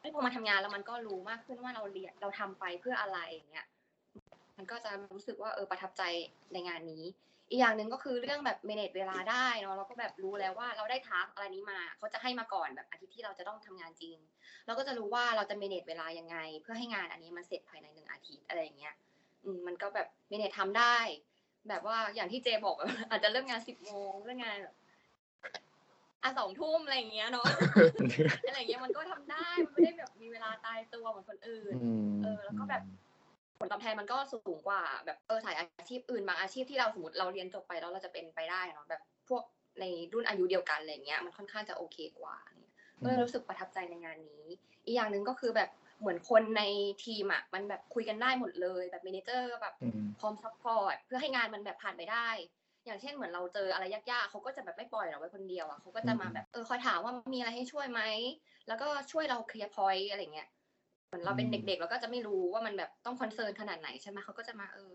[0.00, 3.66] เอ้ยพอมาทำงานแล้วมันก็รู้มากขึ้นว่าเราเรียนเราทำไปเพื่ออะไรอย่างเงี้ย
[4.62, 6.02] มันก็จะรู้สึกว่าเออประทับใจ
[6.52, 7.04] ในงานนี้
[7.50, 14.16] อีกอย่างหนึ่งก็คือเรื่องแบบเมเนจเวลาได้เนาะเราก็แบบรู้แล้วว่าเราได้ทักอะไรนี้มาเขาจะให้มาก่อนแบบอาทิตย์ที่เราจะต้องทำงานจริง
[14.66, 18.94] เราก็จะรู้ว่าเราจะเมเนจเวลายังไง เพื่อให้งานอันนี้มันเสร็จภายในหนึ่งอาทิตย์อะไรอย่างเงี้ย
[19.44, 20.96] อืมมันก็แบบเมเนจทำได้
[21.68, 24.74] แบบว่าอย่างที่เจบอกแบบอาจจะเริ่มงานสิบโมงเริ่มงานแบบ
[26.22, 27.46] อะสองทุ่มอะไรอย่างเงี้ยเนาะ
[28.48, 31.74] อะไรอย่างเงี้ยมันก็ทำได้มันไม่ได้แบบมีเวลาตายตัวเหมือนคนอื่น
[32.22, 32.82] เออ แล้วก็แบบ
[33.62, 39.42] ผลตอบแทนมันก็สูงกว่าแบบเออสายอาชีพอื่นบางอาชีพที่เราสมมติเราเรียนจบไปแล้วเราจะเป็นไปได้เนาะแบบพวก
[39.80, 44.44] ในรุ่นอายุเดียวกันอะไรเงี้ยมันค่อนข้างจะโอเคกว่าเนี่ยก็เลยรู้สึกประทับใจในงานนี้
[44.86, 46.62] อีกอย่างหนึ่งก็คือแบบเหมือนคนใน
[47.04, 52.28] ทีมอะมันแบบคุยกันได้หมดเลยแบบ manager ก็แบบอืมพร้อม support เพื่อให้งานมันแบบผ่านไปได้
[52.86, 58.00] อย่างเช่นเหมือนเราเจออะไรยากๆเขาก็จะแบบไม่ปล่อยเราไว้คนเดียวอะเขาก็จะมาแบบเออคอยถามว่ามีอะไรให้ช่วยไหม
[58.68, 60.48] แล้วก็ช่วยเรา clear point อะไรเงี้ย
[61.12, 64.92] เหมือนเราเป็นอืมเด็กๆเราก็จะไม่รู้ว่ามันแบบต้อง concern ขนาดไหนใช่ไหมเขาก็จะมาเออ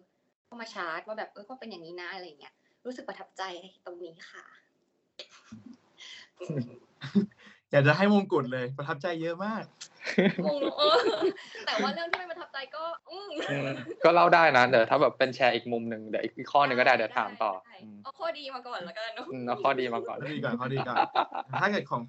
[0.50, 2.54] ก็มาชาร์จว่าแบบเออก็เป็นอย่างนี้นะอะไรเงี้ย
[2.86, 3.44] รู้สึกประทับใจ
[3.86, 4.44] ตรงนี้ค่ะ
[7.72, 9.64] อยากจะให้มงกุฎเลยประทับใจเยอะมาก
[10.46, 10.98] งงเออ
[11.66, 13.70] แต่ว่าเรื่องที่ไม่ประทับใจก็อืมอืม
[14.04, 20.98] ก็เล่าได้นะเดี๋ยวถ้าแบบเป็นแชร์อีกมุมหนึ่งเดี๋ยวอีกข้อหนึ่งก็ได้เดี๋ยวถามต่อได้อืมเอาข้อดีมาก่อนแล้วกันเนอะอืมเอาข้อดีมาก่อนข้อดีก่อนข้อดีก่อน
[21.62, 22.02] ถ้าเกิดของ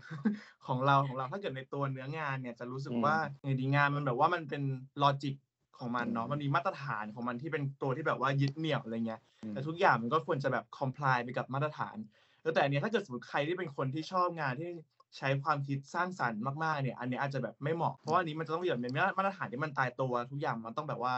[0.67, 4.63] ของเราของเราถ้าเกิดในตัวเนื้องานเนี่ยจะรู้สึกอืมว่าในดีงานมันแบบว่ามันเป็น
[5.03, 5.35] ลอจิก
[5.79, 11.97] ของมันเนาะอืมมันมีมาตรฐานของมันที่เป็นตัวที่แบบว่ายึดเหนี่ยวอะไรเงี้ยอืมแต่ทุกอย่างมันก็ควรจะแบบ comply ไปกับมาตรฐาน
[12.43, 14.71] แล้วแต่อันเนี้ยถ้าเกิดสมมติใครที่เป็นคนที่ชอบงานที่
[15.17, 21.15] ใช้ความคิดสร้างสรรค์มากๆเนี่ย อันเนี้ยอาจจะแบบไม่เหมาะเพราะว่าอันนี้มันจะต้องแบบเป็นมาตรฐานที่มันตายตัวทุกอย่างมันต้องแบบว่า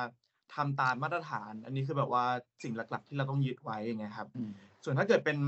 [0.54, 2.24] ทำตามมาตรฐาน อันนี้คือแบบว่า
[2.62, 4.50] สิ่งหลัก ๆ ที่เราต้องยึดไว้อย่างเงี้ยครับอืม
[4.84, 5.38] ส่วนถ้าเกิดเป็น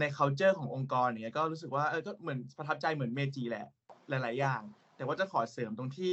[0.00, 3.66] ใน culture ขององค์กรอย่างเงี้ยก็รู้สึกว่าเออก็เหมือนประทับใจเหมือนเมจิแหละ
[4.08, 4.62] หลาย ๆ อย่าง
[4.96, 6.12] แต่ว่าจะขอเสริมตรงที่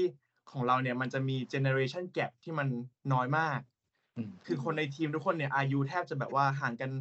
[0.52, 2.68] ของเราเนี่ยมันจะมี generation gap ที่มัน
[3.14, 3.60] น้อยมาก
[4.18, 6.92] อืมคือคนในทีมทุกคนเนี่ยอายุแทบจะแบบว่าห่างกัน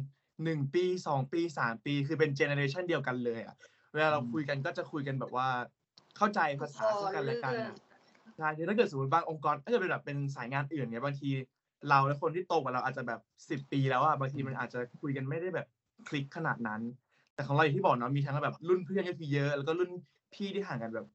[0.43, 3.55] หนึ่งปีสองปีสามปี คือเป็น generation เดียวกันเลยอะ
[3.93, 5.47] เวลาเราอืมคุยกันก็จะคุยกันแบบว่า
[6.17, 7.77] เข้าใจภาษาซึ่งกันและกันเรื่องอะ
[8.37, 11.29] ใช่คือถ้าเกิดสมมติบางองค์กรถ้าเกิดเป็นแบบเป็นสายงานอื่นเนี่ยบางที
[11.89, 15.67] เราและคนที่โตกว่าเราอาจจะแบบสิบปีแล้วอะบางทีมันอาจจะคุยกันไม่ได้แบบ
[16.07, 16.81] คลิกขนาดนั้น
[17.33, 19.89] แต่ของเราอย่างที่บอกเนาะมีทั้งแบบรุ่นเพื่อนก็คือเยอะ แล้วก็รุ่น
[20.33, 21.07] พี่ที่ห่างกันแบบ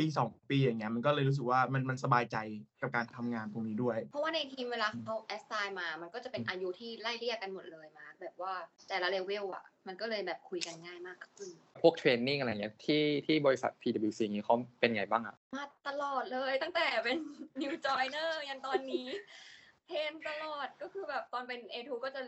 [0.00, 2.36] ปีสองปีอย่างเงี้ยมันก็เลยรู้สึกว่ามันมันสบายใจ
[2.80, 8.52] กับการทำงานตรงนี้ด้วย เพราะว่าในทีมเวลาเขาแอสไซน์มา มันก็จะเป็นอายุที่ไล่เรียกกันหมดเลยมา แบบว่า
[8.88, 11.50] แต่ละเลเวลอะ มันก็เลยแบบคุยกันง่ายมากขึ้น
[11.82, 17.18] พวกเทรนนิ่งอะไรเงี้ยที่ที่บริษัท PwC นี้เขาเป็นไงบ้างอะ มาตลอดเลยตั้งแต่เป็น
[17.60, 19.08] new joiner ยันตอนนี้
[19.86, 22.22] train ตลอดก็คือแบบตอนเป็น A2 ก็จะ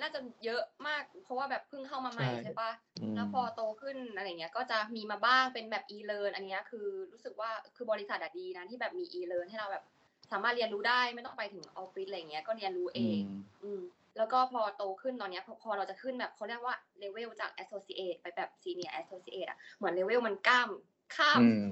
[0.00, 9.84] น่าจะเยอะมาก เพราะว่าแบบเพิ่งเข้ามาใหม่ใช่ใช่ปะอืมแล้วพอโตขึ้นอะไรเงี้ย ก็จะมีมาบ้างเป็นแบบ e-learn อันเนี้ยคือรู้สึกว่าคือบริษัทอะดีนะที่แบบมี e-learn ให้เราแบบ
[10.32, 13.20] สามารถเรียนรู้ได้ไม่ต้องไปถึงออฟฟิศอะไรเงี้ยก็เรียนรู้เอง
[13.62, 13.80] อืม
[14.16, 20.70] แล้วก็พอโตขึ้นตอนเนี้ยพอพอเราจะขึ้นแบบเขาเรียกว่าเลเวลจาก associate ไปแบบ senior associate อะเหมือนเลเวลมันก้าม
[21.16, 21.68] ข้ามอืม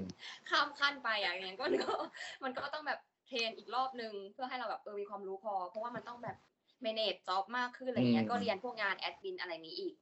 [0.49, 1.93] ข้ามขั้นไปอะอย่างเงี้ยก็ก็
[2.43, 6.35] มันก็ต้องแบบ train อีกรอบนึงเพื่อให้เราแบบเออมีความรู้พอ เพราะว่ามันต้องแบบ
[6.85, 9.93] manage job มากขึ้นอะไรเงี้ยอืมก็เรียนพวกงานแอดมินอะไรนี้อีก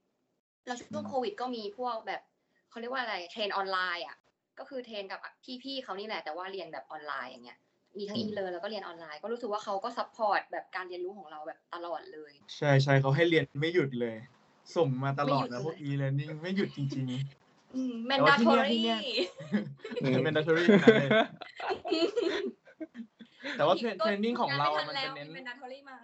[0.65, 2.21] แล้วช่วงอืมโควิดก็มีพวกแบบ
[2.69, 4.17] เขาเรียกว่าอะไร train ออนไลน์อะ
[4.59, 5.19] ก็คือ train กับ
[5.63, 7.59] พี่ๆเขานี่แหละแต่ว่าเรียนแบบออนไลน์อย่างเงี้ย
[7.97, 14.15] มีทั้งอือีมเลิแล้วก็เรียนออนไลน์ก็รู้สึกว่าเขาก็ support แบบการเรียนรู้ของเราแบบตลอดเลย ใช่ใช่เขาให้เรียนไม่หยุดเลย
[14.75, 17.07] ส่งมาตลอดไม่หยุนะดพวกเลย e-learning ไม่หยุดจริง
[17.75, 18.99] อืมแต่ว่าที่ mandatory เนี่ยที่เนี่ย
[20.01, 21.09] อืมๆ mandatory ทั้งนั้นเลย
[23.57, 25.97] แต่ว่า train ก็ training ของเราอะไม่มันจะแล้วเน้น มี mandatory มา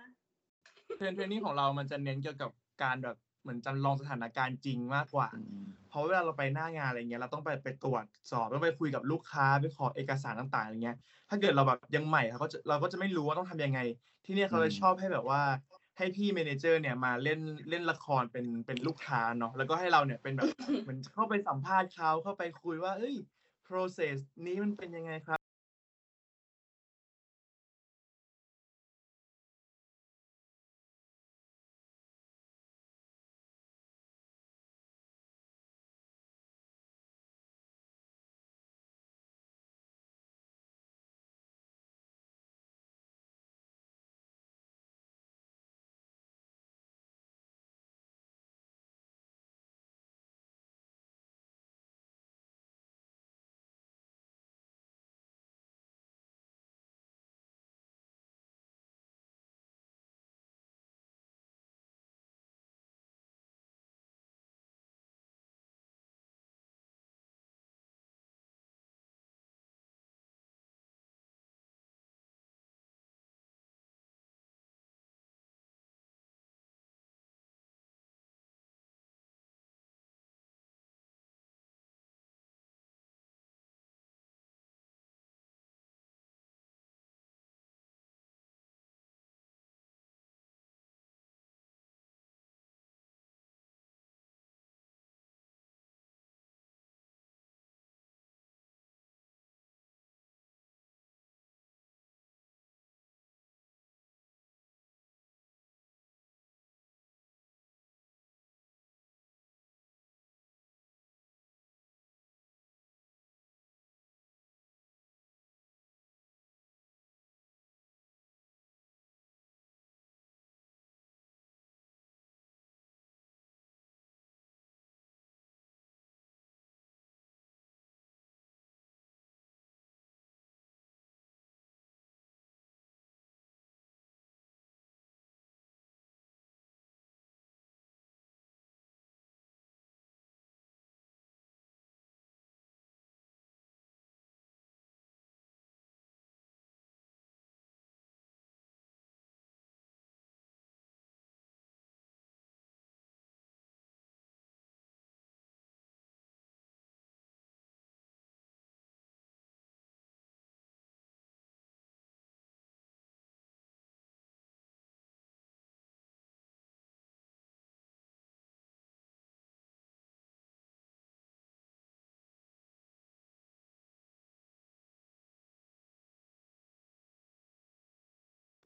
[1.00, 2.52] train training ของเรามันจะเน้นเกี่ยวกับ
[2.84, 10.98] การแบบเหมือนจำลองสถานการณ์จริงมากกว่าอืมเพราะเวลาเราไปหน้างานอะไรเงี้ยเราต้องไปไปตรวจสอบต้องไปคุยกับลูกค้าไปขอเอกสารต่างๆอะไรเงี้ย
[11.30, 13.80] ถ้าเกิดเราแบบยังใหม่เขาก็จะเราก็จะไม่รู้ว่าต้องทำยังไง
[14.26, 15.42] ที่เนี่ยเขาเลยอืมชอบให้แบบว่า
[15.98, 20.50] ให้พี่ manager เนี่ยมาเล่นเล่นละครเป็นเป็นลูกค้าเนาะแล้วก็ให้เราเนี่ยเป็นแบบ
[20.82, 23.16] เหมือนเข้าไปสัมภาษณ์เขาเข้าไปคุยว่า เอ้ย
[23.68, 25.39] process นี้มันเป็นยังไงครับ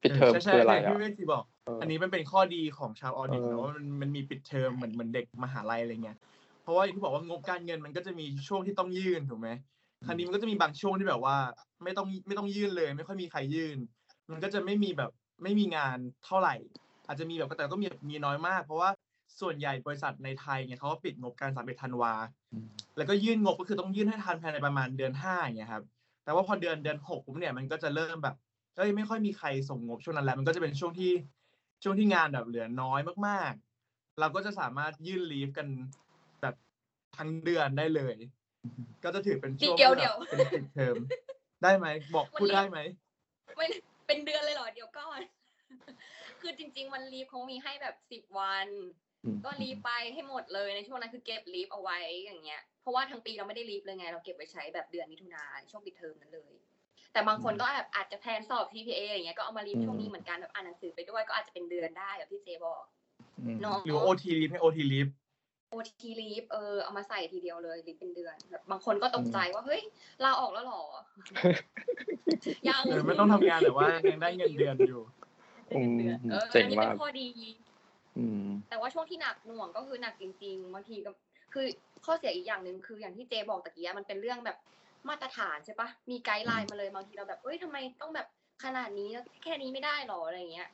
[0.04, 6.18] ปิดเทอมใช่คืออะไรใช่อะที่เมจิบอกเอออันนี้มันเป็นข้อดีของชาว audit เออนะว่ามันมันมีปิดเทอมเหมือนเหมือนเด็กมหาลัยอะไรเงี้ย
[6.64, 9.50] เพราะว่าอย่างที่บอกว่างบการเงินมันก็จะมีช่วงที่ต้องยื่นถูกไหม
[10.06, 11.38] คราวนี้มันก็จะมีบางช่วงที่แบบว่า
[11.84, 13.78] ไม่ต้องไม่ต้องยื่นเลย ไม่ค่อยมีใครยื่น
[14.32, 15.12] มันก็จะไม่มีแบบ
[15.44, 16.56] ไม่มีงานเท่าไหร่
[17.08, 18.90] อาจจะมีแบบแต่ก็มีมีน้อยมาก เพราะว่า
[19.42, 22.14] ส่วนใหญ่บริษัทในไทยเนี่ยเขาก็ปิดงบการสามเอ็ดธันวา
[22.54, 25.84] อืมแล้วก็ยื่นงบก็คือต้องยื่นให้ทันภายในประมาณเดือนห้าอย่างเงี้ยครับ
[26.24, 28.36] แต่ว่าพอเดือนเดือนหกปุ๊บเนี่ยมันก็จะเริ่มแบบ
[28.78, 31.12] เอ้ยไม่ค่อยมีใครส่งงบช่วงนั้นแล้ว มันก็จะเป็นช่วงที่
[31.84, 35.68] ช่วงที่งานแบบเหลือน้อยมากๆ เราก็จะสามารถยื่นลีฟกัน
[36.42, 36.56] แบบ
[37.18, 38.16] ทั้งเดือนได้เลย
[39.04, 40.96] ก็จะถือเป็นช่วงเดี๋ยวที่แบบเดี๋ยวเป็นปิดเทอม
[41.64, 42.80] ได้ไหมบอกพูดได้ไหม
[43.56, 43.68] ไม่
[44.08, 45.22] เป็นเดือนเลยเหรอเดี๋ยวก่อน
[46.42, 48.68] คือจริงๆมันลีฟเขามีให้แบบสิบวัน
[49.24, 56.54] อืมก็ลีฟไปให้หมดเลยในช่วงนั้นคือเก็บลีฟเอาไว้อย่างเงี้ยเพราะว่าทั้งปีเราไม่ได้ leave เลยไง เราเก็บไว้ใช้แบบเดือนมิถุนาช่วงปิดเทอมนั้นเลย
[57.14, 62.84] แต่บางคนก็แบบอาจจะแพลนสอบ TPA อย่างเงี้ยก็เอามาลีฟอืมช่วงนี้เหมือนกันแบบอ่านหนังสือไปด้วยก็อาจจะเป็นเดือนได้แบบที่เจบอก
[63.40, 65.08] อืมเนาะหรือ OT leave ให้ OT leave
[65.70, 69.82] OT leave เออเอามาใส่ทีเดียวเลย leave เป็นเดือนแบบบางคนก็ตกใจว่าเฮ้ย
[70.24, 70.84] ลาออกแล้วเหรอ
[72.68, 75.02] ยังเออไม่ต้องทำงานแต่ว่ายังได้เงินเดือนอยู่
[75.68, 77.28] ได้เงินเดือนอืมเออเจ๋งอันนี้มากเป็นข้อดี
[78.18, 81.12] อืมแต่ว่าช่วงที่หนักหน่วงก็คือหนักจริงๆบางทีก็
[81.54, 81.66] คือ
[82.06, 84.58] ข้อเสียอีกอย่างหนึ่งคืออย่างที่เจบอกตะกี้อะมันเป็นเรื่องแบบ
[85.10, 88.28] มาตรฐานใช่ปะมีไกด์ไลน์มาเลยบางทีเราแบบเอ้ยทำไมต้องแบบ
[88.64, 89.10] ขนาดนี้
[89.44, 90.70] แค่นี้ไม่ได้หรออะไรเงี้ย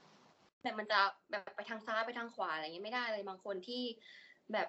[0.61, 0.99] แต่มันจะ
[1.31, 3.83] แบบไปทางซ้ายไปทางขวาอะไรเงี้ยไม่ได้เลยบางคนที่
[4.53, 4.67] แบบ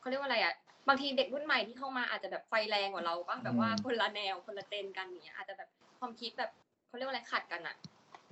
[0.00, 0.54] เขาเรียกว่าอะไรอะ
[0.88, 5.68] บางทีเด็กรุ่นใหม่ที่เข้ามาอาจจะแบบไฟแรงกว่าเราปะแบบว่าอืมคนละแนวคนละเจนกันอย่างเงี้ยอาจจะแบบ
[6.00, 6.50] ความคิดแบบ
[6.88, 7.76] เขาเขาเรียกว่าอะไรขัดกันอะ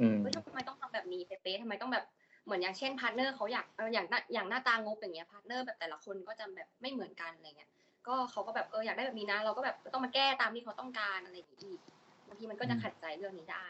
[0.01, 2.05] อืมเฮ้ยทำไมต้องทำแบบนี้เป๊ะๆทำไมต้องแบบ
[2.45, 7.71] เหมือนอย่างเช่น partner เขาอยากเอออย่างหน้าอย่างหน้าตางบอย่างเงี้ย partner แบบแต่ละคนก็จะแบบไม่เหมือนกันอะไรเงี้ย
[8.09, 11.81] ก็เขาก็แบบเอออยากได้แบบนี้นะ เราก็แบบต้องมาแก้ตามที่เขาต้องการอะไรอย่างงี้อีก
[12.29, 13.67] บางทีมันก็จะขัดใจเรื่องนี้ได้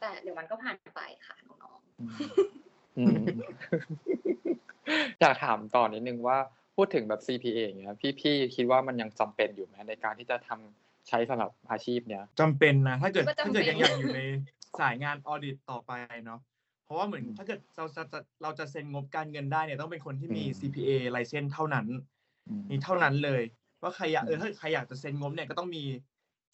[0.00, 1.78] แต่เดี๋ยวมันก็ผ่านไปค่ะน้อง
[2.98, 3.24] อืม
[5.20, 6.38] อยากถามต่อนิดนึงว่า
[6.76, 14.20] พูดถึงแบบ CPA อย่างเงี้ยพี่พี่คิดว่ามันยังจำเป็นอยู่ไหมในการที่จะทำใช้สำหรับอาชีพเนี้ยจำเป็นนะถ้าเกิดถ้าเกิดยังอยากอยู่ใน
[14.80, 15.92] สายงาน audit ต่อไป
[16.24, 16.40] เนาะ
[16.84, 21.86] เพราะว่าเหมือนอืมถ้าเกิดเราจะจะเราจะเซ็นงบการเงินได้เนี่ยต้องเป็นคนที่มีอืม CPA license เท่านั้น
[22.48, 23.42] อืมมีเท่านั้นเลย
[23.82, 25.82] ว่าใครอยากเอออืมถ้าใครอยากจะเซ็นงบเนี่ยก็ต้องมี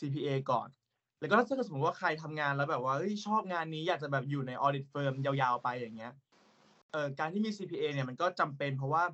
[0.01, 0.69] CPA ก่อน
[1.21, 6.13] แล้วก็ถ้าเกิดสมมติว่าใครทำงานแล้วแบบว่าเฮ้ยชอบงานนี้อยากจะแบบอยู่ใน audit firm ยาวๆไปอย่างเงี้ย
[6.93, 9.05] เออการที่มี CPA เนี่ยมันก็จำเป็นเพราะว่า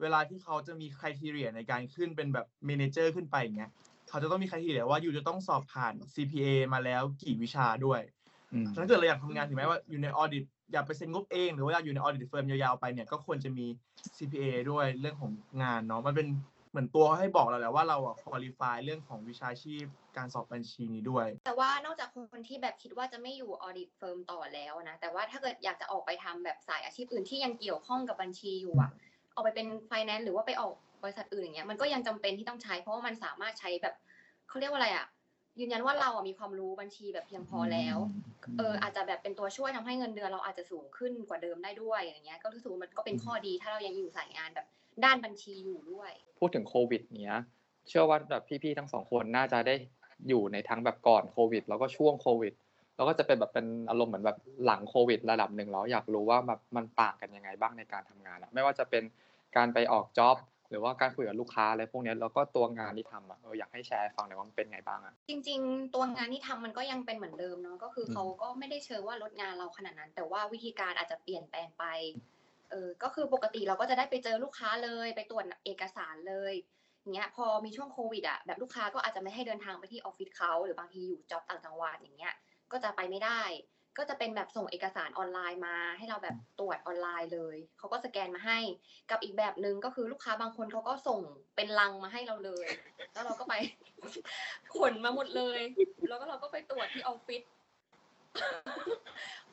[0.00, 3.70] เวลาที่เขาจะมี criteria ในการขึ้นเป็นแบบ manager ขึ้นไปอย่างเงี้ย
[4.08, 8.00] เขาจะต้องมี criteria ว่า you จะต้องสอบผ่าน CPA มาแล้วกี่วิชาด้วย
[8.52, 13.66] อืมถ้าเกิดเราอยากทำงานถึงแม้ว่าอยู่ใน audit อยากไปเซ็นงบเองหรือว่าอยากอยู่ใน audit firm ยาวๆไปเนี่ยก็ควรจะมี
[14.16, 16.28] CPA ด้วยเรื่องของงานเนาะมันเป็น
[16.70, 19.84] เหมือนตัวให้บอกเราแหละว่าเราอะ qualify เรื่องของวิชาชีพ
[20.16, 28.90] การสอบบัญชีนี้ด้วย แต่ว่านอกจากคนที่แบบคิดว่าจะไม่อยู่ audit firm ต่อแล้วนะแต่ว่าถ้าเกิดอยากจะออกไปทำแบบสายอาชีพอื่นที่ยังเกี่ยวข้องกับบัญชีอยู่อะ
[29.34, 33.94] ออกไปเป็นไฟแนนซ์หรือว่าไปออกบริษัทอื่นอย่างเงี้ยมันก็ยังจำเป็นที่ต้องใช้เพราะว่ามันสามารถใช้แบบ
[34.48, 35.06] เขาเรียกว่าอะไรอะ
[35.60, 37.98] ยืนยันว่าเราอะมีความรู้บัญชีแบบเพียงพอแล้ว
[38.58, 44.66] เอออาจจะแบบเป็นตัวช่วยทำให้เงินเดือนเราอาจจะสูงขึ้นกว่าเดิมได้ด้วยอย่างเงี้ยก็รู้สึกว่ามันก็เป็นข้อดีถ้าเรายังอยู่สายงานแบบ
[45.04, 47.38] ด้านบัญชีอยู่ด้วย พูดถึงโควิดเนี้ย
[47.88, 49.74] เชื่อว่าแบบพี่ๆทั้งสองคนน่าจะได้
[50.28, 52.52] อยู่ในทั้งแบบก่อนโควิด แล้วก็ช่วงโควิด
[52.96, 59.02] แล้วก็จะเป็นแบบเป็นอารมณ์เหมือนแบบหลังโควิด ระดับหนึ่งแล้วอยากรู้ว่าแบบมันต่างกันยังไงบ้างในการทำงานอะไม่ว่าจะเป็น
[59.56, 60.36] การไปออกจ็อบ
[60.70, 71.84] หรือว่าการคุยกับลูกค้าอะไรพวกนี้แล้วก็ตัวงานที่ทำอะเอออยากให้แชร์ฟังหน่อยว่ามันเป็นไงบ้างอะจริง ๆ ตัวงานที่ทำมันก็ยังเป็นเหมือนเดิมเนาะก็คือเขาก็ไม่ได้เชิงว่าลดงานเราขนาดนั้น แต่ว่าวิธีการอาจจะเปลี่ยนแปลงไป
[72.70, 76.52] เออก็คือปกติเราก็จะได้ไปเจอลูกค้าเลยไปตรวจเอกสารเลย
[77.00, 82.34] อย่างเงี้ยพอมีช่วงโควิดอะแบบลูกค้าก็อาจจะไม่ให้เดินทางไปที่ออฟฟิศเขาหรือบางทีอยู่จ็อบต่างจังหวัดอย่างเงี้ย
[82.72, 83.42] ก็จะไปไม่ได้
[83.98, 88.58] ก็จะเป็นแบบส่งเอกสารออนไลน์มา ให้เราแบบตรวจออนไลน์เลยเขาก็สแกนมาให้
[89.10, 91.20] กับอีกแบบหนึ่งก็คือลูกค้าบางคนเขาก็ส่ง
[91.56, 92.66] เป็นลังมาให้เราเลย
[93.12, 93.54] แล้วเราก็ไป
[94.76, 95.60] ขนมาหมดเลย
[96.08, 97.42] แล้วก็เราก็ไปตรวจที่ออฟฟิศ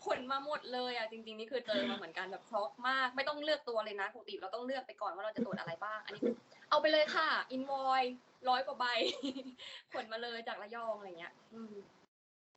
[0.05, 6.21] ขนมาหมดเลยอะจริงๆนี่คือเจอมาเหมือนกันแบบช็อกมาก ไม่ต้องเลือกตัวเลยนะปกติเราต้องเลือกไปก่อนว่าเราจะตรวจอะไรบ้าง อันนี้
[6.69, 8.03] เอาไปเลยค่ะอินวอย
[8.49, 8.85] ร้อยกว่าใบ
[9.93, 11.59] ขนมาเลยจากระยองอะไรเงี้ย อื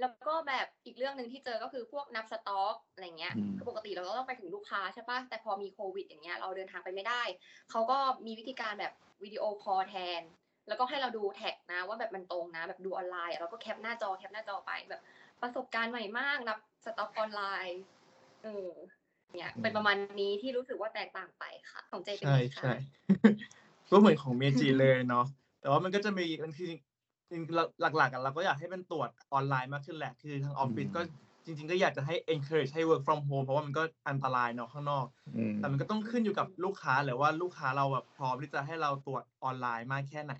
[0.00, 7.22] แล้วก็แบบอีกเรื่องหนึ่งที่เจอก็คือพวกนับสต็อกอะไรเงี้ยอืมคือปกติเราก็ต้องไปถึงลูกค้าใช่ปะแต่พอมีโควิด อย่างเงี้ยเราเดินทางไปไม่ได้
[7.70, 8.92] เขาก็มีวิธีการแบบ
[9.24, 10.22] video call แทน
[10.68, 15.02] แล้วก็ให้เราดู tag นะว่าแบบมันตรงนะ แบบดูออนไลน์อะเราก็ cap หน้าจอ cap หน้าจอไปแบบ
[15.42, 17.80] ประสบการณ์ใหม่มากนับสต็อกออนไลน์
[18.42, 18.70] เออ
[19.34, 22.74] เนี่ยเป็นประมาณนี้ที่รู้สึกว่าแตกต่างไปค่ะ ของเจเป็นใช่ไงคะใช่
[23.90, 25.26] ก็เหมือนของเมจิเลยเนาะ
[25.60, 26.70] แต่ว่ามันก็จะมีมันคือ
[27.30, 31.00] จริงๆหลักๆอะเราก็อยากให้มันตรวจออนไลน์มากขึ้นแหละ คือทางออฟฟิศอืมก็
[31.44, 40.34] จริง ๆ ก็อยากจะให้ encourage ให้ work from home เพราะว่ามันก็อันตรายเนาะข้างนอกอืมแต่มันก็ต้องขึ้นอยู่กับลูกค้าแหละว่าลูกค้าเราแบบพร้อมที่จะให้เราตรวจออนไลน์มากแค่ไหน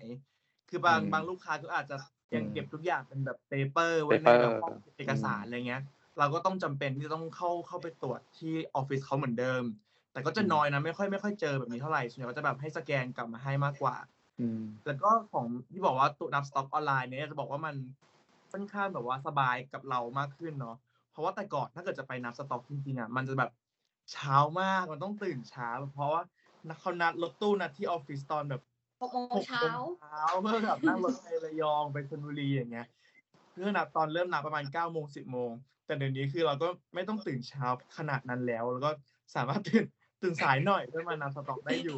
[0.69, 1.97] คือบางอืมบางลูกค้าก็อาจจะ
[2.35, 5.81] ยังอืมเก็บทุกอย่างเป็นแบบ paper ไว้ใน paper แบบห้องเอกสารอืมอะไรเงี้ย
[6.17, 9.63] เราก็ต้องจำเป็นที่จะต้องเข้าเข้าไปตรวจที่ออฟฟิศเขาเหมือนเดิม
[10.11, 14.16] แต่ก็จะอืมน้อยนะไม่ค่อยไม่ค่อยเจอแบบนี้เท่าไหร่ส่วนใหญ่ก็จะแบบให้สแกนกลับมาให้มากกว่าอืม
[14.85, 17.75] แล้วก็ของที่บอกว่าตัวนับสต็อกออนไลน์เนี่ยจะบอกว่ามัน
[18.51, 20.77] ค่อนข้างแบบว่าสบายกับเรามากขึ้นเนาะ
[21.11, 23.51] เพราะว่าแต่ก่อนถ้าเกิดจะไปนับสต็อกจริงๆอะมันจะแบบ
[24.11, 26.21] เช้ามากมันต้องตื่นเช้า เพราะว่า
[26.79, 28.61] เขานัดรถตู้นัดที่ออฟฟิศตอนแบบ
[29.01, 29.67] หกโมงเช้า
[30.01, 32.87] เช้าเพื่อแบบนั่งรถไประยองไปชลบุรีอย่างเงี้ย
[33.51, 35.51] เพื่อนับตอนเริ่มนับประมาณเก้าโมงสิบโมง
[35.85, 37.65] แต่เดี๋ยวนี้คือเราก็ไม่ต้องตื่นเช้า
[37.97, 38.91] ขนาดนั้นแล้ว แล้วก็
[39.35, 39.85] สามารถตื่น
[40.21, 41.97] ตื่นสายหน่อยเพื่อมานับสต็อกได้อยู่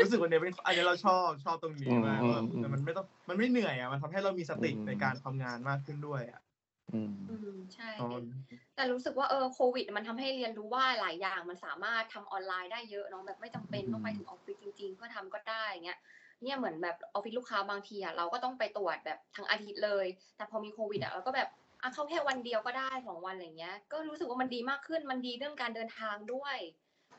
[0.00, 6.40] รู้สึกวันนี้เป็นอันนี้เราชอบชอบตรงนี้มากอืมว่าอืมแต่มันไม่ต้องมันไม่เหนื่อยอะมันทำให้เรามีสติอืมในการทำงานมากขึ้นด้วยอะ
[6.92, 8.22] อืมอืมใช่ตอน
[8.74, 15.98] แต่รู้สึกว่าเออโควิด มันทำให้เรียนรู้ว่าหลายอย่างมันสามารถทำออนไลน์ได้เยอะเนาะแบบไม่จำเป็นต้องไปถึงออฟฟิศจริงๆเพื่อทำก็ได้เงี้ย
[16.42, 21.48] เนี่ยเหมือนแบบออฟฟิศลูกค้าบางทีอะเราก็ต้องไปตรวจแบบทั้งอาทิตย์เลย แต่พอมีโควิดอะเราก็แบบ
[21.82, 26.56] อะเข้าแค่วันเดียวก็ได้สองวันอะไรเงี้ย ก็รู้สึกว่ามันดีมากขึ้นมันดีเรื่องการเดินทางด้วย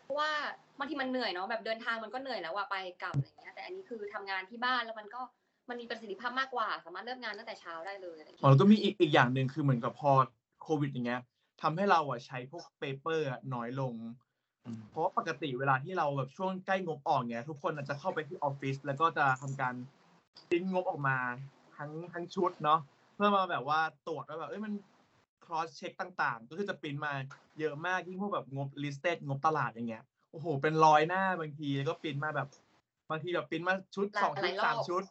[0.05, 0.31] เพราะว่า
[0.79, 5.21] บางทีมันเหนื่อยเนาะแบบเดินทางมันก็เหนื่อยแล้วอะไปกลับอะไรเงี้ย แต่อันนี้คือทำงานที่บ้านแล้วมันก็
[5.69, 10.11] มันมีประสิทธิภาพมากกว่า สามารถเริ่มงานตั้งแต่เช้าได้เลยอ๋อแล้วก็มีอีกอีกอย่างหนึ่งคือเหมือนกับพอ
[10.63, 11.21] โควิดอย่างเงี้ย
[11.61, 13.93] ทำให้เราอะใช้พวก paper น้อยลง
[14.89, 19.75] เพราะปกติเวลาที่เราแบบช่วงใกล้งบออกเนี่ยทุกคนอาจจะเข้าไปที่ออฟฟิศแล้วก็จะทำการ
[20.49, 21.17] ปริ้นงบออกมา
[21.77, 22.79] ทั้งทั้งชุดเนาะ
[23.15, 24.73] เพื่อมาแบบว่าตรวจว่าแบบเอ้ยมัน
[25.45, 27.13] cross check ต่างๆ ก็คือจะปริ้นมา
[27.59, 32.47] เยอะมากยิ่งพวกแบบงบ listed งบตลาดอย่างเงี้ยโอ้โห เป็นร้อยหน้าบางทีแล้วก็ปริ้นมาแบบ
[33.09, 35.03] บางทีแบบปริ้นมาชุดหลายสองชุดหลายรอบสามชุด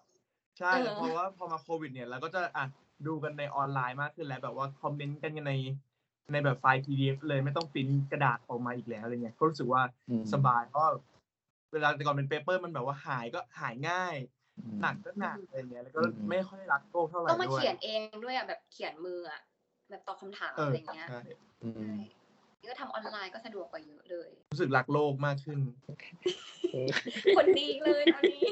[0.58, 2.64] ใช่เออเพราะว่าพอมาโควิด เนี่ยเราก็จะอะ
[3.06, 5.52] ดูกันในออนไลน์มากขึ้นแล้วแบบว่าคอมเมนต์กันใน
[6.32, 10.84] ในแบบไฟล์ PDF เลยไม่ต้องปริ้นกระดาษออกมาอีกแล้วอะไรเงี้ยก็รู้สึกว่าอืมสบายเพราะ
[11.72, 14.14] เวลาแต่ก่อนเป็น paper มันแบบว่าหายก็หายง่าย
[14.80, 19.40] หนักก็หนักอะไรเงี้ยแล้วก็อืมไม่ค่อยรักโลกเท่าไหร่ต้องมาด้วยเขียนเองด้วยอะแบบเขียนมืออะ
[19.90, 21.20] แบบตอบคำถามเอออะไรเงี้ยใช่
[21.62, 21.96] อืมใช่
[22.60, 25.60] นี่ก็ทำออนไลน์ก็สะดวกกว่าเยอะเลย รู้สึกรักโลกมากขึ้น
[27.36, 28.46] คนดีเลยตอนนี้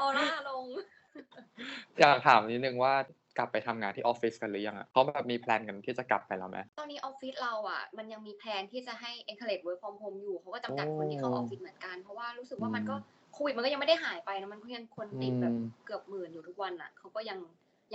[0.00, 0.66] ออร่าลง
[2.00, 2.94] อยากถามนิดนึงว่า
[3.38, 17.38] กลับไปทำงานที่ออฟฟิศกันหรือยังอะเขาแบบมี plan กันที่จะกลับไปแล้วไหมตอนนี้ออฟฟิศเราอะ มันยังมี plan ที่จะให้ encourage work from home อยู่เขาก็จำกัดคนที่เข้าออฟฟิศเหมือนกันเพราะว่ารู้สึกว่ามันก็อืมโควิดมันก็ยังไม่ได้หายไปนะมันก็ยังคนติดแบบอืมเกือบหมื่นอยู่ทุกวันอะเขาก็ยัง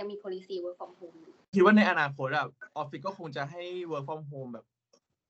[0.00, 4.66] ยังมี policy work from home อยู่คิดว่าในอนาคตอะออฟฟิศก็คงจะให้ work from home แบบ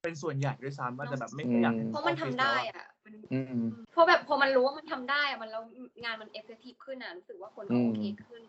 [0.02, 5.62] เป็นส่วนใหญ่ด้วยซ้ำว่าจะแบบไม่ค่อยอยากให้เพราะมันทำได้อะมันอืมเพราะแบบพอมันรู้ว่ามันทำได้อะมันแล้ว
[6.04, 8.42] งานมัน effective ขึ้นอะรู้สึกว่าคนก็อืมโอเคขึ้น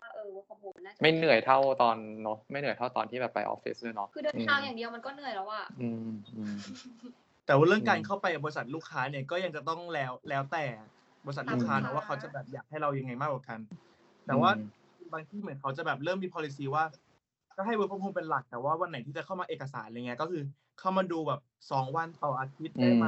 [0.00, 6.54] ว่าเออ work from home น่าจะไม่เหนื่อยเท่าตอนเนาะไม่เหนื่อยเท่าตอนที่แบบไปออฟฟิศเลยเนาะคือเดินทางอย่างเดียวมันก็เหนื่อยแล้วอะอืมอืม
[7.46, 10.64] แต่ว่าเรื่องการอืมเข้าไปบริษัทลูกค้าเนี่ยก็ยังจะต้องแล้วแล้วแต่
[11.24, 13.58] บริษัทลูกค้าอืมเนอะว่าเขาจะแบบอยากให้เรายังไงมากกว่ากัน
[14.26, 14.50] แต่ว่า
[15.14, 16.84] บางที่เหมือนเขาจะแบบเริ่มมี policy ว่า
[17.56, 20.42] ก็ให้ work from home เป็นหลักแต่ว่าวันไหนที่จะเข้ามาเอกสารอะไรเงี้ยก็คือ
[20.80, 23.06] เข้ามาดูแบบสองวันต่ออาทิตย์อืได้มไหม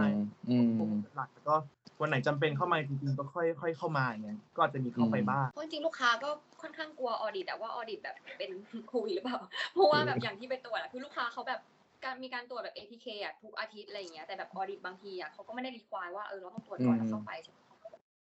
[0.51, 0.71] อืม
[1.03, 1.55] เป็นหลักแล้วก็
[2.01, 6.31] วันไหนจำเป็นเข้ามาจริงๆก็ค่อยค่อยเข้ามาอย่างเงี้ยก็อาจจะมีเข้าไปอืมบ้างเพราะจริงๆลูกค้าก็
[6.63, 8.51] ค่อนข้างกลัวออดิตอะว่าออดิตแบบเป็น
[8.89, 9.39] โควิดหรือเปล่า
[9.75, 11.61] เพราะว่าแบบอย่างที่ไปตรวจอะคือลูกค้าเขาแบบ
[12.05, 17.59] การมีการตรวจแบบ ATK อะทุกอาทิตย์อะไรอย่างเงี้ยแต่แบบออดิตบางทีอะเขาก็ไม่ได้รีควายว่าเออเราต้องตรวจก่อนแล้วเข้าไปใช่ไหม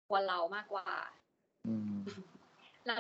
[0.08, 0.86] กลัวเรามากกว่า
[1.68, 1.94] อืม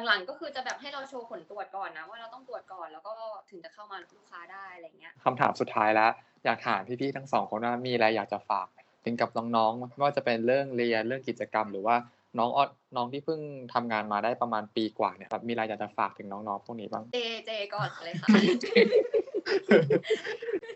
[0.05, 3.13] หลังๆ ก็คือจะแบบให้เราโชว์ผลตรวจก่อนนะ ว่าเราต้องตรวจก่อนแล้วก็
[3.49, 6.11] ถึงจะเข้ามาลูกค้าได้อะไรเงี้ยคำถามสุดท้ายแล้ว
[6.45, 8.67] อยากถามพี่ๆทั้งสองคนว่ามีอะไรอยากจะฝาก
[9.05, 11.95] ถึงกับน้องๆไม่ว่าจะเป็นเรื่องเรียนเรื่องกิจกรรม หรือว่า
[12.39, 13.39] น้องออดน้องที่เพิ่ง
[13.73, 18.29] ทำงานมาได้ประมาณปีกว่าเนี่ยครับมีอะไรอยากจะฝากถึงน้องๆพวกนี้บ้างเจเจก่อนเลยค่ะ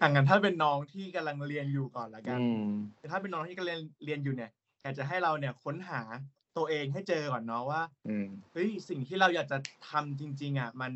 [0.02, 2.68] ห่างกันถ้าเป็นน้องที่กำลังเรียนอยู่ก่อนละกันอืม
[3.00, 4.52] แต่ถ้าเป็นน้องที่กำลังเรียนอยู่เนี่ย
[4.84, 6.02] อยากจะให้เราเนี่ยค้นหา
[6.58, 9.58] ตัวเองให้เจอก่อนเนาะว่าอืมเฮ้ยสิ่งที่เราอยากจะ
[9.90, 10.94] ทำจริง ๆอะมัน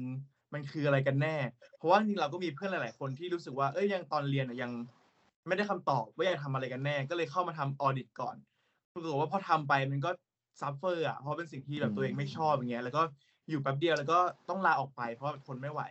[0.54, 1.36] มันคืออะไรกันแน่
[1.78, 4.72] เพราะว่าจริงๆเราก็มีเพื่อนหลาย ๆ คนที่รู้สึกว่าเอ้ยยังตอนเรียนอะยัง
[5.48, 8.36] ไม่ได้คำตอบว่าอยากทำอะไรกันแน่ ก็เลยเข้ามาทำ audit ก่อน
[8.94, 10.12] ปรากฏว่าพอทำไปมันก็
[10.62, 13.02] suffer อะเพราะเป็นสิ่งที่แบบตัวเองไม่ชอบอย่างเงี้ยแล้วก็
[13.50, 14.20] อยู่แป๊บเดียวแล้วก็
[14.50, 15.82] ต้องลาออกไปเพราะว่าทนไม่ไหว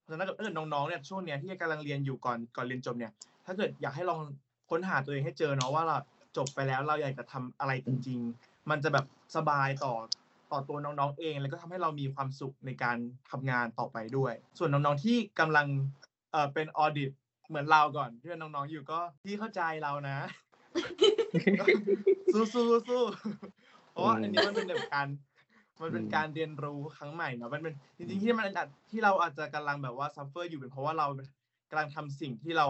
[0.00, 3.12] เพราะฉะนั้นถ้าเกิดน้องๆเนี่ยช่วงเนี้ยที่กำลังเรียนอยู่ก่อนก่อนเรียนจบเนี่ย
[3.46, 4.20] ถ้าเกิดอยากให้ลอง
[4.70, 5.96] ค้นหาตัวเองให้เจอเนาะว่าเรา
[6.36, 9.94] จบไปแล้วเราอยากจะทำอะไรจริง ๆ มันจะแบบสบายต่อ
[10.52, 12.96] ต่อตัวน้องๆเอง แล้วก็ทำให้เรามีความสุขในการ
[13.30, 15.66] ทำงานต่อไปด้วย ส่วนน้องๆที่กำลัง
[16.32, 17.10] เอ่อเป็น audit
[17.48, 20.18] เหมือนเราก่อนที่เป็นน้องๆอยู่ก็ที่เข้าใจเรานะ
[22.32, 23.02] สู้สู้สู้
[23.90, 25.08] เพราะว่าอันนี้มันเป็นแบบการ
[25.82, 31.06] มันเป็นการเรียนรู้ครั้งใหม่เนาะมันเป็นจริงๆที่มันอาจที่เราอาจจะกำลังแบบว่า suffer อยู่เป็นเพราะว่าเรา
[31.70, 32.66] กำลังทำสิ่งที่เรา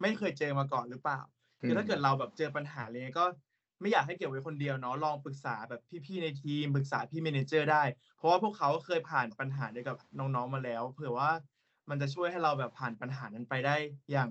[0.00, 1.20] ไม่เคยเจอมาก่อนหรือเปล่า
[1.62, 3.26] คือถ้าเกิดเราแบบเจอปัญหาอะไรเงี้ยก็
[3.84, 7.82] ไม่อยากให้เก็บไว้คนเดียวเนาะลองปรึกษาแบบพี่ๆในทีมปรึกษาพี่เมนเจอร์ได้
[8.16, 11.30] เพราะว่าพวกเขาเคยผ่านปัญหาเดียวกับน้องๆมาแล้ว เผื่อว่า
[11.90, 13.76] มันจะช่วยให้เราแบบผ่านปัญหานั้นไปได้
[14.10, 14.28] อย่าง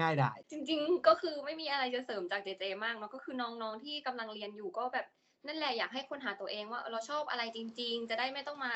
[0.00, 5.06] ง่ายดายจริง ๆ ก็คือไม่มีอะไรจะเสริมจากเจเจมากเนาะก็คือน้องๆที่กำลังเรียนอยู่ก็แบบ
[5.46, 8.72] นั่นแหละอยากให้คนหาตัวเองว่าเออเราชอบอะไรจริง ๆ จะได้ไม่ต้องมา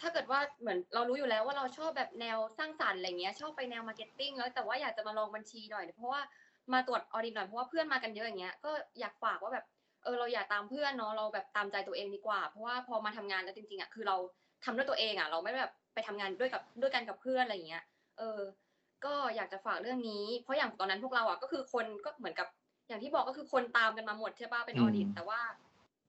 [0.00, 6.20] ถ้าเกิดว่าเหมือนเรารู้อยู่แล้วว่าเราชอบแบบแนวสร้างสรรค์อะไรเงี้ยชอบไปแนว marketing แล้วแต่ว่าอยากจะมาลองบัญชีหน่อยเพราะว่า
[6.74, 9.64] มาตรวจ audit หน่อยเพราะว่าเพื่อนมากันเยอะอย่างเงี้ยก็อยากฝากว่าแบบ
[10.04, 14.16] เออเราอย่าตามเพื่อนเนาะเราแบบตามใจตัวเองดีกว่า เพราะว่าพอมาทำงานแล้วจริงๆอะคือเรา
[14.64, 17.84] ทำด้วยตัวเองอะเราไม่แบบไปทำงานด้วยกับด้วยกันกับเพื่อนอะไรอย่างเงี้ย
[18.18, 18.40] เออ
[19.04, 22.48] ก็อยากจะฝากเรื่องนี้ เพราะอย่างตอนนั้นพวกเราอะก็คือคนก็เหมือนกับ
[22.88, 25.40] อย่างที่บอกก็คือคนตามกันมาหมดใช่ป่ะเป็น audit อืมแต่ว่า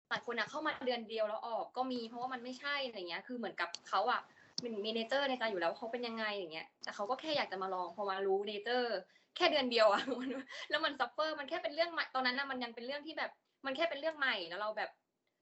[0.09, 4.21] หลายคนอะเข้ามาเดือนเดียวแล้วออกก็มีเพราะว่ามันไม่ใช่อะไรเงี้ย คือเหมือนกับเขาอะ
[4.61, 8.95] เป็น major ในใจอยู่แล้วว่าเขาเป็นยังไงอย่างเงี้ยแต่เขาก็แค่อยากจะมาลองพอมารู้ nature
[9.35, 10.29] แค่เดือนเดียวอะมัน
[10.69, 13.31] แล้วมัน suffer มันแค่เป็นเรื่องใหม่ตอนนั้นน่ะมันยังเป็นเรื่องที่แบบ
[13.65, 14.89] มันแค่เป็นเรื่องใหม่แล้วเราแบบ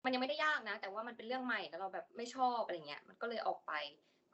[0.05, 3.73] มันยังไม่ได้ยากนะ แต่ว่ามันเป็นเรื่องใหม่แล้วเราแบบไม่ชอบอะไรเงี้ยมันก็เลยออกไป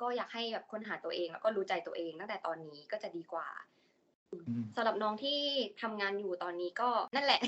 [0.00, 3.48] ก็อยากให้แบบค้นหาตัวเองแล้วก็รู้ใจตัวเองตั้งแต่ตอนนี้ก็จะดีกว่า
[4.32, 5.40] อืมสำหรับน้องที่
[5.82, 7.40] ทำงานอยู่ตอนนี้ก็นั่นแหละ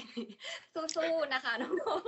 [0.74, 2.02] สู้ๆนะคะน้อง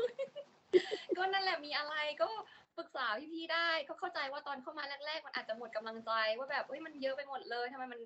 [0.57, 2.29] ๆก็นั่นแหละมีอะไรก็
[2.77, 8.01] ปรึกษาพี่ๆได้ก็เข้าใจว่าตอนเข้ามาแรก ๆ มันอาจจะหมดกำลังใจ ว่าแบบเฮ้ยมันเยอะไปหมดเลยทำไมมัน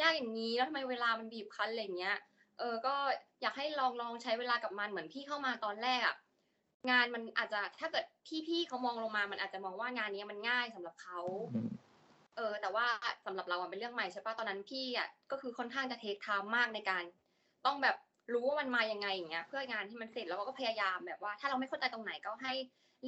[0.00, 2.16] ยากอย่างนี้แล้วทำไมเวลามันบีบคั้นอะไรอย่างเงี้ย
[2.58, 2.94] เออก็
[3.42, 6.16] อยากให้ลองลองใช้เวลากับมันเหมือนพี่เข้ามาตอนแรกอะ
[6.90, 8.04] งานมันอาจจะถ้าเกิด
[8.48, 11.20] พี่ๆเขามองลงมา มันอาจจะมองว่างานนี้มันง่ายสำหรับเขา
[11.54, 11.68] อืม
[12.36, 12.86] เออ แต่ว่า
[13.26, 17.02] สำหรับเราอะเป็นเรื่องใหม่ใช่ปะตอนนั้นพี่อะก็คือค่อนข้างจะเทคไทม์มากในการ
[17.66, 17.96] ต้องแบบ
[18.32, 22.52] รู้ว่ามันมายังไงอย่างเงี้ย เพื่องานที่มันเสร็จแล้วก็พยายามแบบว่า ถ้าเราไม่เข้าใจตรงไหนก็ให้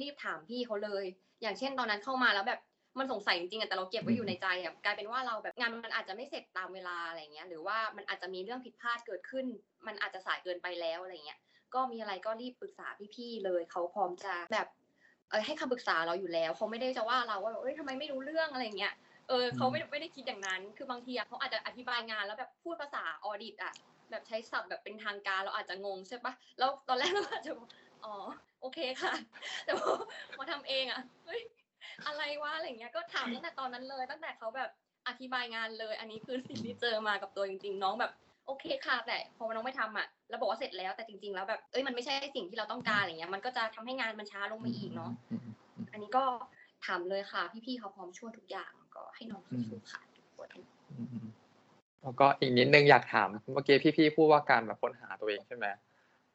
[0.01, 1.05] รีบถามพี่เขาเลย
[1.41, 2.59] อย่างเช่นตอนนั้นเข้ามาแล้วแบบ
[2.99, 9.45] มันสงสัยจริงๆอะแต่เราเก็บไว้อยู่ในใจอะกลายเป็นว่าเราแบบงานมันอาจจะไม่เสร็จตามเวลาอะไรเงี้ยหรือว่ามันอาจจะมีเรื่องผิดพลาดเกิดขึ้น
[9.87, 11.39] มันอาจจะสายเกินไปแล้วอะไรเงี้ย
[11.73, 14.67] ก็มีอะไรก็รีบปรึกษาพี่ๆเลยเขาพร้อมจะแบบ
[15.29, 18.93] เออให้คำปรึกษาเราอยู่แล้วเขาไม่ได้จะว่าเราว่าแบบเอ้ยทำไมไม่รู้เรื่องอะไรเงี้ย
[19.29, 23.73] เออเขาไม่ไม่ได้คิดอย่างนั้น คือบางทีอะเขาอาจจะอธิบายงานแล้วแบบพูดภาษาออดิตอะ
[24.11, 27.59] แบบใช้ศัพท์แบบเป็นทางการเราอาจจะงงใช่ปะแล้วตอนแรกเราอาจจะบ
[28.05, 28.15] อกอ๋อ
[28.61, 29.13] โอเคค่ะ
[29.65, 29.91] แต่พอ
[30.39, 31.41] มาทำเองอะเฮ้ย
[32.07, 34.69] อะไรวะอะไรเงี้ยก็ถามตั้งแต่ตอนนั้นเลย ตั้งแต่เขาแบบ
[35.07, 38.11] อธิบายงานเลย อันนี้คือสิ่งที่เจอมากับตัวจริง ๆ น้องแบบ
[38.47, 45.11] โอเคค่ะแต่พอน้องไม่ทำอะแล้วบอกว่าเสร็จแล้วแต่จริง ๆ แล้วแบบเอ้ยมันไม่ใช่สิ่งที่เราต้องการอะไรเงี้ยมันก็จะทำให้งานมันช้าลงไปอีกเนาะ
[45.91, 46.23] อันนี้ก็
[46.85, 50.01] ถามเลยค่ะ พี่ๆเขาพร้อมช่วยทุกอย่างก็ให้น้องสู้ๆค่ะ
[50.91, 51.25] อืม
[52.03, 55.65] แล้วก็อีกนิดนึงอยากถามเมื่อกี้พี่ๆพูดว่าการแบบค้นหาตัวเองใช่ไหม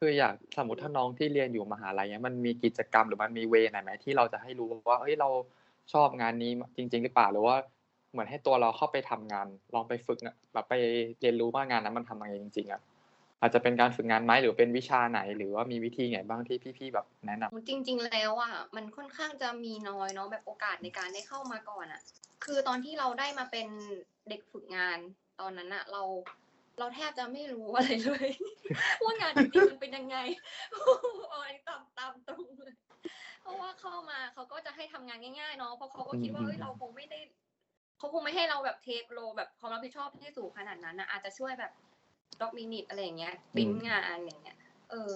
[0.02, 5.28] คืออยากสมมติถ้าน้องที่เรียนอยู่มหาลัยเนี้ยมันมีกิจกรรมหรือมันมีเวไหนไหมที่เราจะให้รู้ว่าเฮ้ยเรา
[5.92, 7.56] ชอบงานนี้จริง ๆ หรือเปล่าหรือว่า
[8.12, 10.74] เหมือนให้ตัวเราเข้าไปทำงาน ลองไปฝึกอะแบบไป
[11.20, 12.80] เรียนรู้ว่างานนั้นมันทำยังไงจริงๆอะ
[13.40, 22.00] อาจจะเป็นการฝึกงานไหมหรือเป็นวิชาไหน หรือว่ามีวิธีไหนบ้างที่พี่ๆแบบแนะนำจริง ๆ แล้วอะมันค่อนข้างจะมีน้อยเนาะแบบโอกาสในการได้เข้ามาก่อนอะ
[22.44, 23.68] คือตอนที่เราได้มาเป็น
[24.28, 24.98] เด็กฝึกงาน
[25.40, 26.02] ตอนนั้นอะ เรา
[26.80, 28.28] เราแทบจะไม่รู้อะไรเลย
[29.02, 30.16] ว่างานจริงๆมันเป็นยังไง
[31.28, 32.74] เอาอันนี้ตามตามตรงเลย
[33.42, 37.18] เพราะว่าเข้ามาเขาก็จะให้ทำงานง่ายๆเนาะเพราะเขาก็คิดว่าอืมเฮ้ยเราคงไม่ได้
[37.98, 41.72] เขาคงไม่ให้เราแบบเทคโลแบบความรับผิดชอบที่สูงขนาดนั้นนะอาจจะช่วยแบบ
[42.40, 44.56] ด็อกมินิอะไรอย่างเงี้ยปริ้นงานอย่างเงี้ย
[44.90, 45.12] เออ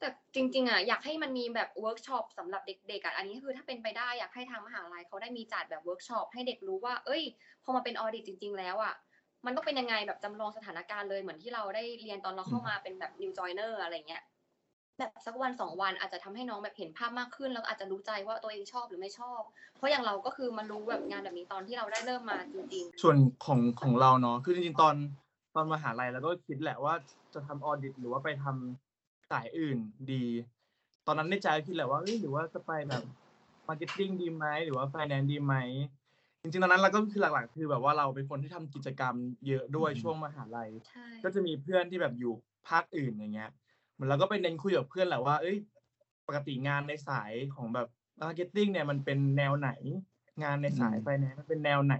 [0.00, 7.22] แต่จริง ๆอะอยากให้มันมีแบบเวิร์กช็อปสำหรับเด็กๆอะอันนี้คือถ้าเป็นไปได้อยากให้ทางมหาลัยเขาได้มีจัดแบบเวิร์กช็อปให้เด็กรู้ว่า เอ้ย
[7.64, 8.94] พอมาเป็น audit จริง ๆ แล้วอะ
[9.44, 14.22] มันต้องเป็นยังไงแบบจำลองสถานการณ์เลยเหมือนที่เราได้เรียนตอนเราเข้ามาเป็นแบบ new joiner อะไรเงี้ย
[14.98, 19.40] แบบสักวันสองวันอาจจะทำให้น้องแบบเห็นภาพมากขึ้น แล้วก็อาจจะรู้ใจว่าตัวเองชอบหรือไม่ชอบ
[19.76, 24.94] เพราะอย่างเราก็คือมารู้แบบงานแบบนี้ตอนที่เราได้เริ่มมาจริงส่วนของของเราเนาะคือจริงๆตอน
[25.54, 26.94] ตอนมหาลัยแล้วก็คิดแหละว่า
[27.34, 29.78] จะทำ audit หรือว่าไปทำสายอื่น
[30.12, 30.24] ดี
[31.06, 33.02] ตอนนั้นในใจคิดแหละว่าเอ้ยหรือว่าจะไปแบบ
[33.68, 35.54] marketing ดีไหมหรือว่าไฟแนนซ์ดีไหม
[36.46, 39.14] จริงๆตอนนั้นเราก็คือหลักๆ คือแบบว่าเราเป็นคนที่ทำกิจกรรม
[39.46, 42.32] เยอะด้วยอืมช่วงมหาลัยๆใช่ก็จะมีเพื่อนที่แบบอยู่
[42.68, 43.50] ภาคอื่นอย่างเงี้ย
[43.92, 45.56] เหมือนเราก็ไปเน้นคุยกับเพื่อนแหละว่า เอ้ย
[46.26, 47.88] ปกติงานในสายของแบบ
[48.20, 49.70] marketing เนี่ยมันเป็นแนวไหน
[50.42, 51.96] งานในสายอืมไฟแนนซ์มันเป็นแนวไหน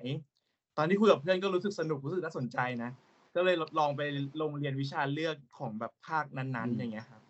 [0.77, 2.91] ตอนที่คุยกับเพื่อนก็รู้สึกสนุกรู้สึกน่าสนใจนะ
[3.35, 4.03] ก็เลยลองไป
[4.41, 7.23] ลงเรียนวิชาเลือกของแบบภาคนั้นๆอย่างเงี้ยครับ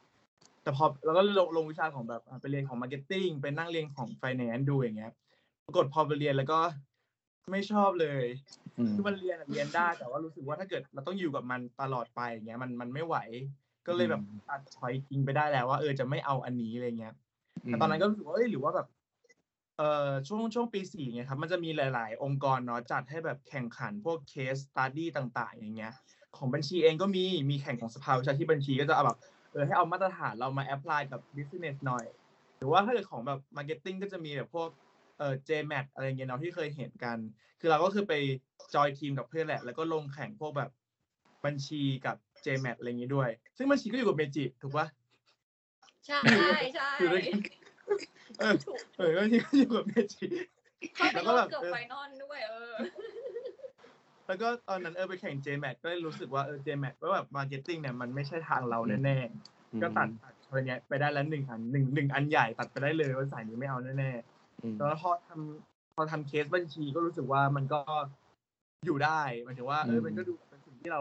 [0.62, 5.12] แต่พอแล้วก็ลงลงวิชาของแบบอะไปเรียนของ marketing ไปนั่งเรียนของไฟแนนซ์ดูอย่างเงี้ย
[5.66, 6.58] ปรากฏพอไปเรียนแล้วก็
[7.53, 8.24] ไม่ชอบเลย
[8.78, 13.16] อืมคือมันเรียนอะเรียนได้แต่ว่ารู้สึกว่าถ้าเกิดเราต้องอยู่กับมันตลอดไปอย่างเงี้ยมันมันไม่ไหว
[13.86, 17.14] ก็เลยแบบอืมตัด choice ทิ้งไปได้แล้วว่าเออจะไม่เอาอันนี้อะไรเงี้ย
[17.66, 18.86] แต่ตอนนั้นก็รู้สึกว่าเอ้ยหรือว่าแบบ
[19.78, 25.92] เอ่อช่วงช่วงปีสี่เนี่ยครับมันจะมีหลาย ๆ องค์กรเนาะจัดให้แบบแข่งขันพวก case study ต่าง ๆ อย่างเงี้ย
[26.36, 29.18] ของบัญชีเองก็มีมีแข่งของสภาวิชาชีพบัญชีก็จะเอาแบบ
[29.53, 32.05] เออให้เอามาตรฐานเรามา apply กับ business หน่อย
[32.59, 34.68] หรือว่าถ้าเกิดของแบบ marketing ก็จะมีแบบพวก
[35.18, 37.18] เอ่อ JMAT อะไรเงี้ยเนาะที่เคยเห็นกัน
[37.60, 38.14] คือเราก็คือไป
[38.74, 40.70] จอยทีมกับเพื่อนแหละ แล้วก็ลงแข่งพวกแบบ
[41.44, 44.86] บัญชีกับ JMAT อะไรเงี้ยด้วย ซึ่งบัญชีก็อยู่กับเมจิถูกปะ
[46.06, 46.20] ใช่
[46.74, 47.40] ใช่คือด้วยกัน
[48.38, 50.26] เออถูกเออก็ที่ก็อยู่กับเมจิ
[50.94, 52.74] เขาเป็แล้นวก็รแบอบบเกือบเออไฟนอลด้วยเออ
[54.26, 64.36] แล้วก็ตอนนั้นเออไปแข่ง JMAT ก็เลยรู้สึกว่าเออ JMAT ว่าแบบ marketing เนี่ยมันไม่ใช่ทางเราแน่ๆก็ตัดตัดชอยเนี้ยไปได้แล้วหนึ่งอันหนึ่งหนึ่งอันใหญ่ตัดไปได้เลยว่าสายนี้ไม่เอาแน่ๆอืม
[64.76, 67.80] แล้วพอทำพอทำเคสบัญชีก็รู้สึกว่ามันก็
[68.84, 71.00] อยู่ได้หมายถึงว่าเอออืมมันก็ดูเป็นสิ่งที่เรา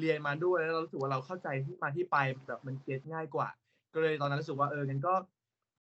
[0.00, 2.16] เรียนมาด้วยแล้วเรารู้สึกว่าเราเข้าใจที่มาที่ไป
[2.46, 3.48] แบบมัน get ง่ายกว่า
[3.94, 5.14] ก็เลยตอนนั้นรู้สึกว่าเอองั้นก็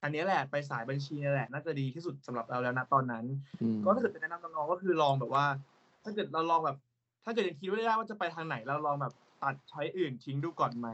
[0.03, 3.25] อันเนี้ยแหละไปสายบัญชีนี่แหละ น่าจะดีที่สุดสำหรับเราแล้วนะตอนนั้น
[3.63, 5.47] อืมก็ถ้าเกิดจะแนะนำน้องๆก็คือลองแบบว่า
[6.05, 6.77] ถ้าเกิดเราลองแบบ
[7.25, 10.89] ถ้าเกิดยังคิดไม่ได้ว่าจะไปทางไหนเราลองแบบตัด choice อื่นทิ้งดูก่อนไหม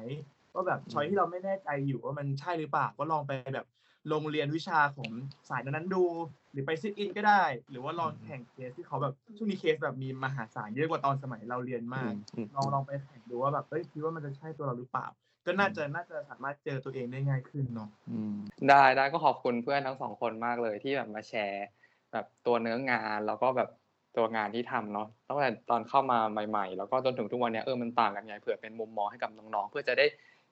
[0.54, 3.66] ว่าแบบ choice ที่เราไม่แน่ใจอยู่ว่ามันใช่หรือเปล่าก็ลองไปแบบ
[4.12, 5.11] ลงเรียนวิชาของ
[5.48, 6.04] สายนั้นๆดู
[6.52, 15.07] หรือไป sit in ก็ได้ หรือว่าลองแข่งเคสที่เขาแบบช่วงนี้เคสแบบมีมหาศาลเยอะกว่าตอนสมัยเราเรียนมากอืมลองลองไปแข่งดูว่าแบบเอ้ยคิดว่ามันจะใช่ตัวเราหรือเปล่า
[15.46, 18.36] ก็น่าจะน่าจะสามารถเจอตัวเองได้ง่ายขึ้นเนาะอืม
[18.68, 21.66] ได้ได้ก็ขอบคุณเพื่อนทั้งสองคนมากเลยที่แบบมาแชร์
[22.12, 23.68] แบบตัวเนื้องานแล้วก็แบบ
[24.16, 30.07] ตัวงานที่ทำเนาะตั้งแต่ตอนเข้ามาใหม่ ๆ แล้วก็จนถึงทุกวันเนี้ยเออมันต่างกันไงเผื่อเป็นมุมมองให้กับน้องๆเพื่อจะได้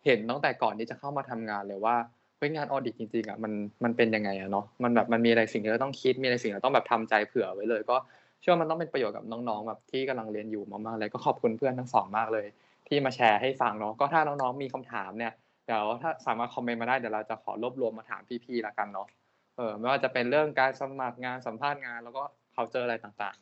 [0.04, 1.96] เห็นตั้งแต่ก่อนที่จะเข้ามาทำงานเลยว่า
[2.38, 3.52] เฮ้ยงานออดิตจริงๆอะมัน
[3.84, 7.96] มันเป็นยังไงอะเนาะมันแบบมันมีอะไรสิ่งที่เราต้องคิดมีอะไรสิ่งที่เราต้องแบบทำใจเผื่อไว้เลย ก็
[8.40, 12.46] เชื่อว่ามันต้องเป็นประโยชน์กับน้องๆแบบที่กำลังเรียนอยู่มากๆเลยก็ขอบคุณเพื่อนทั้งสองมากเลย
[12.88, 15.32] ที่มาแชร์ให้ฟังเนาะก็ถ้าน้องๆมีคำถามเนี่ย
[15.66, 19.08] เดี๋ยวถ้าสามารถคอมเมนต์มาได้เดี๋ยวเราจะขอรวบรวมมาถามพี่ๆละกันเนาะ
[19.56, 22.22] เออไม่ว่าจะเป็นเรื่องการสมัครงานสัมภาษณ์งาน แล้วก็
[22.54, 23.36] culture อะไรต่าง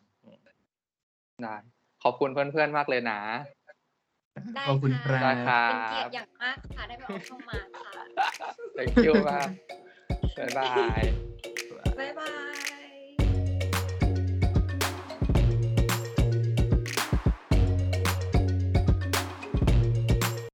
[0.68, 1.56] ๆได้
[2.02, 3.20] ขอบคุณเพื่อนๆมากเลยนะ
[4.56, 7.92] ได้ขอบคุณคค่ะรัได้บครับ เป็นเกียรติอย่างมากค่ะ ได้มาออกช่องมาค่ะ
[8.76, 9.50] thank you มาก
[10.38, 11.02] บ๊ายบาย
[11.98, 12.51] บ๊ายบาย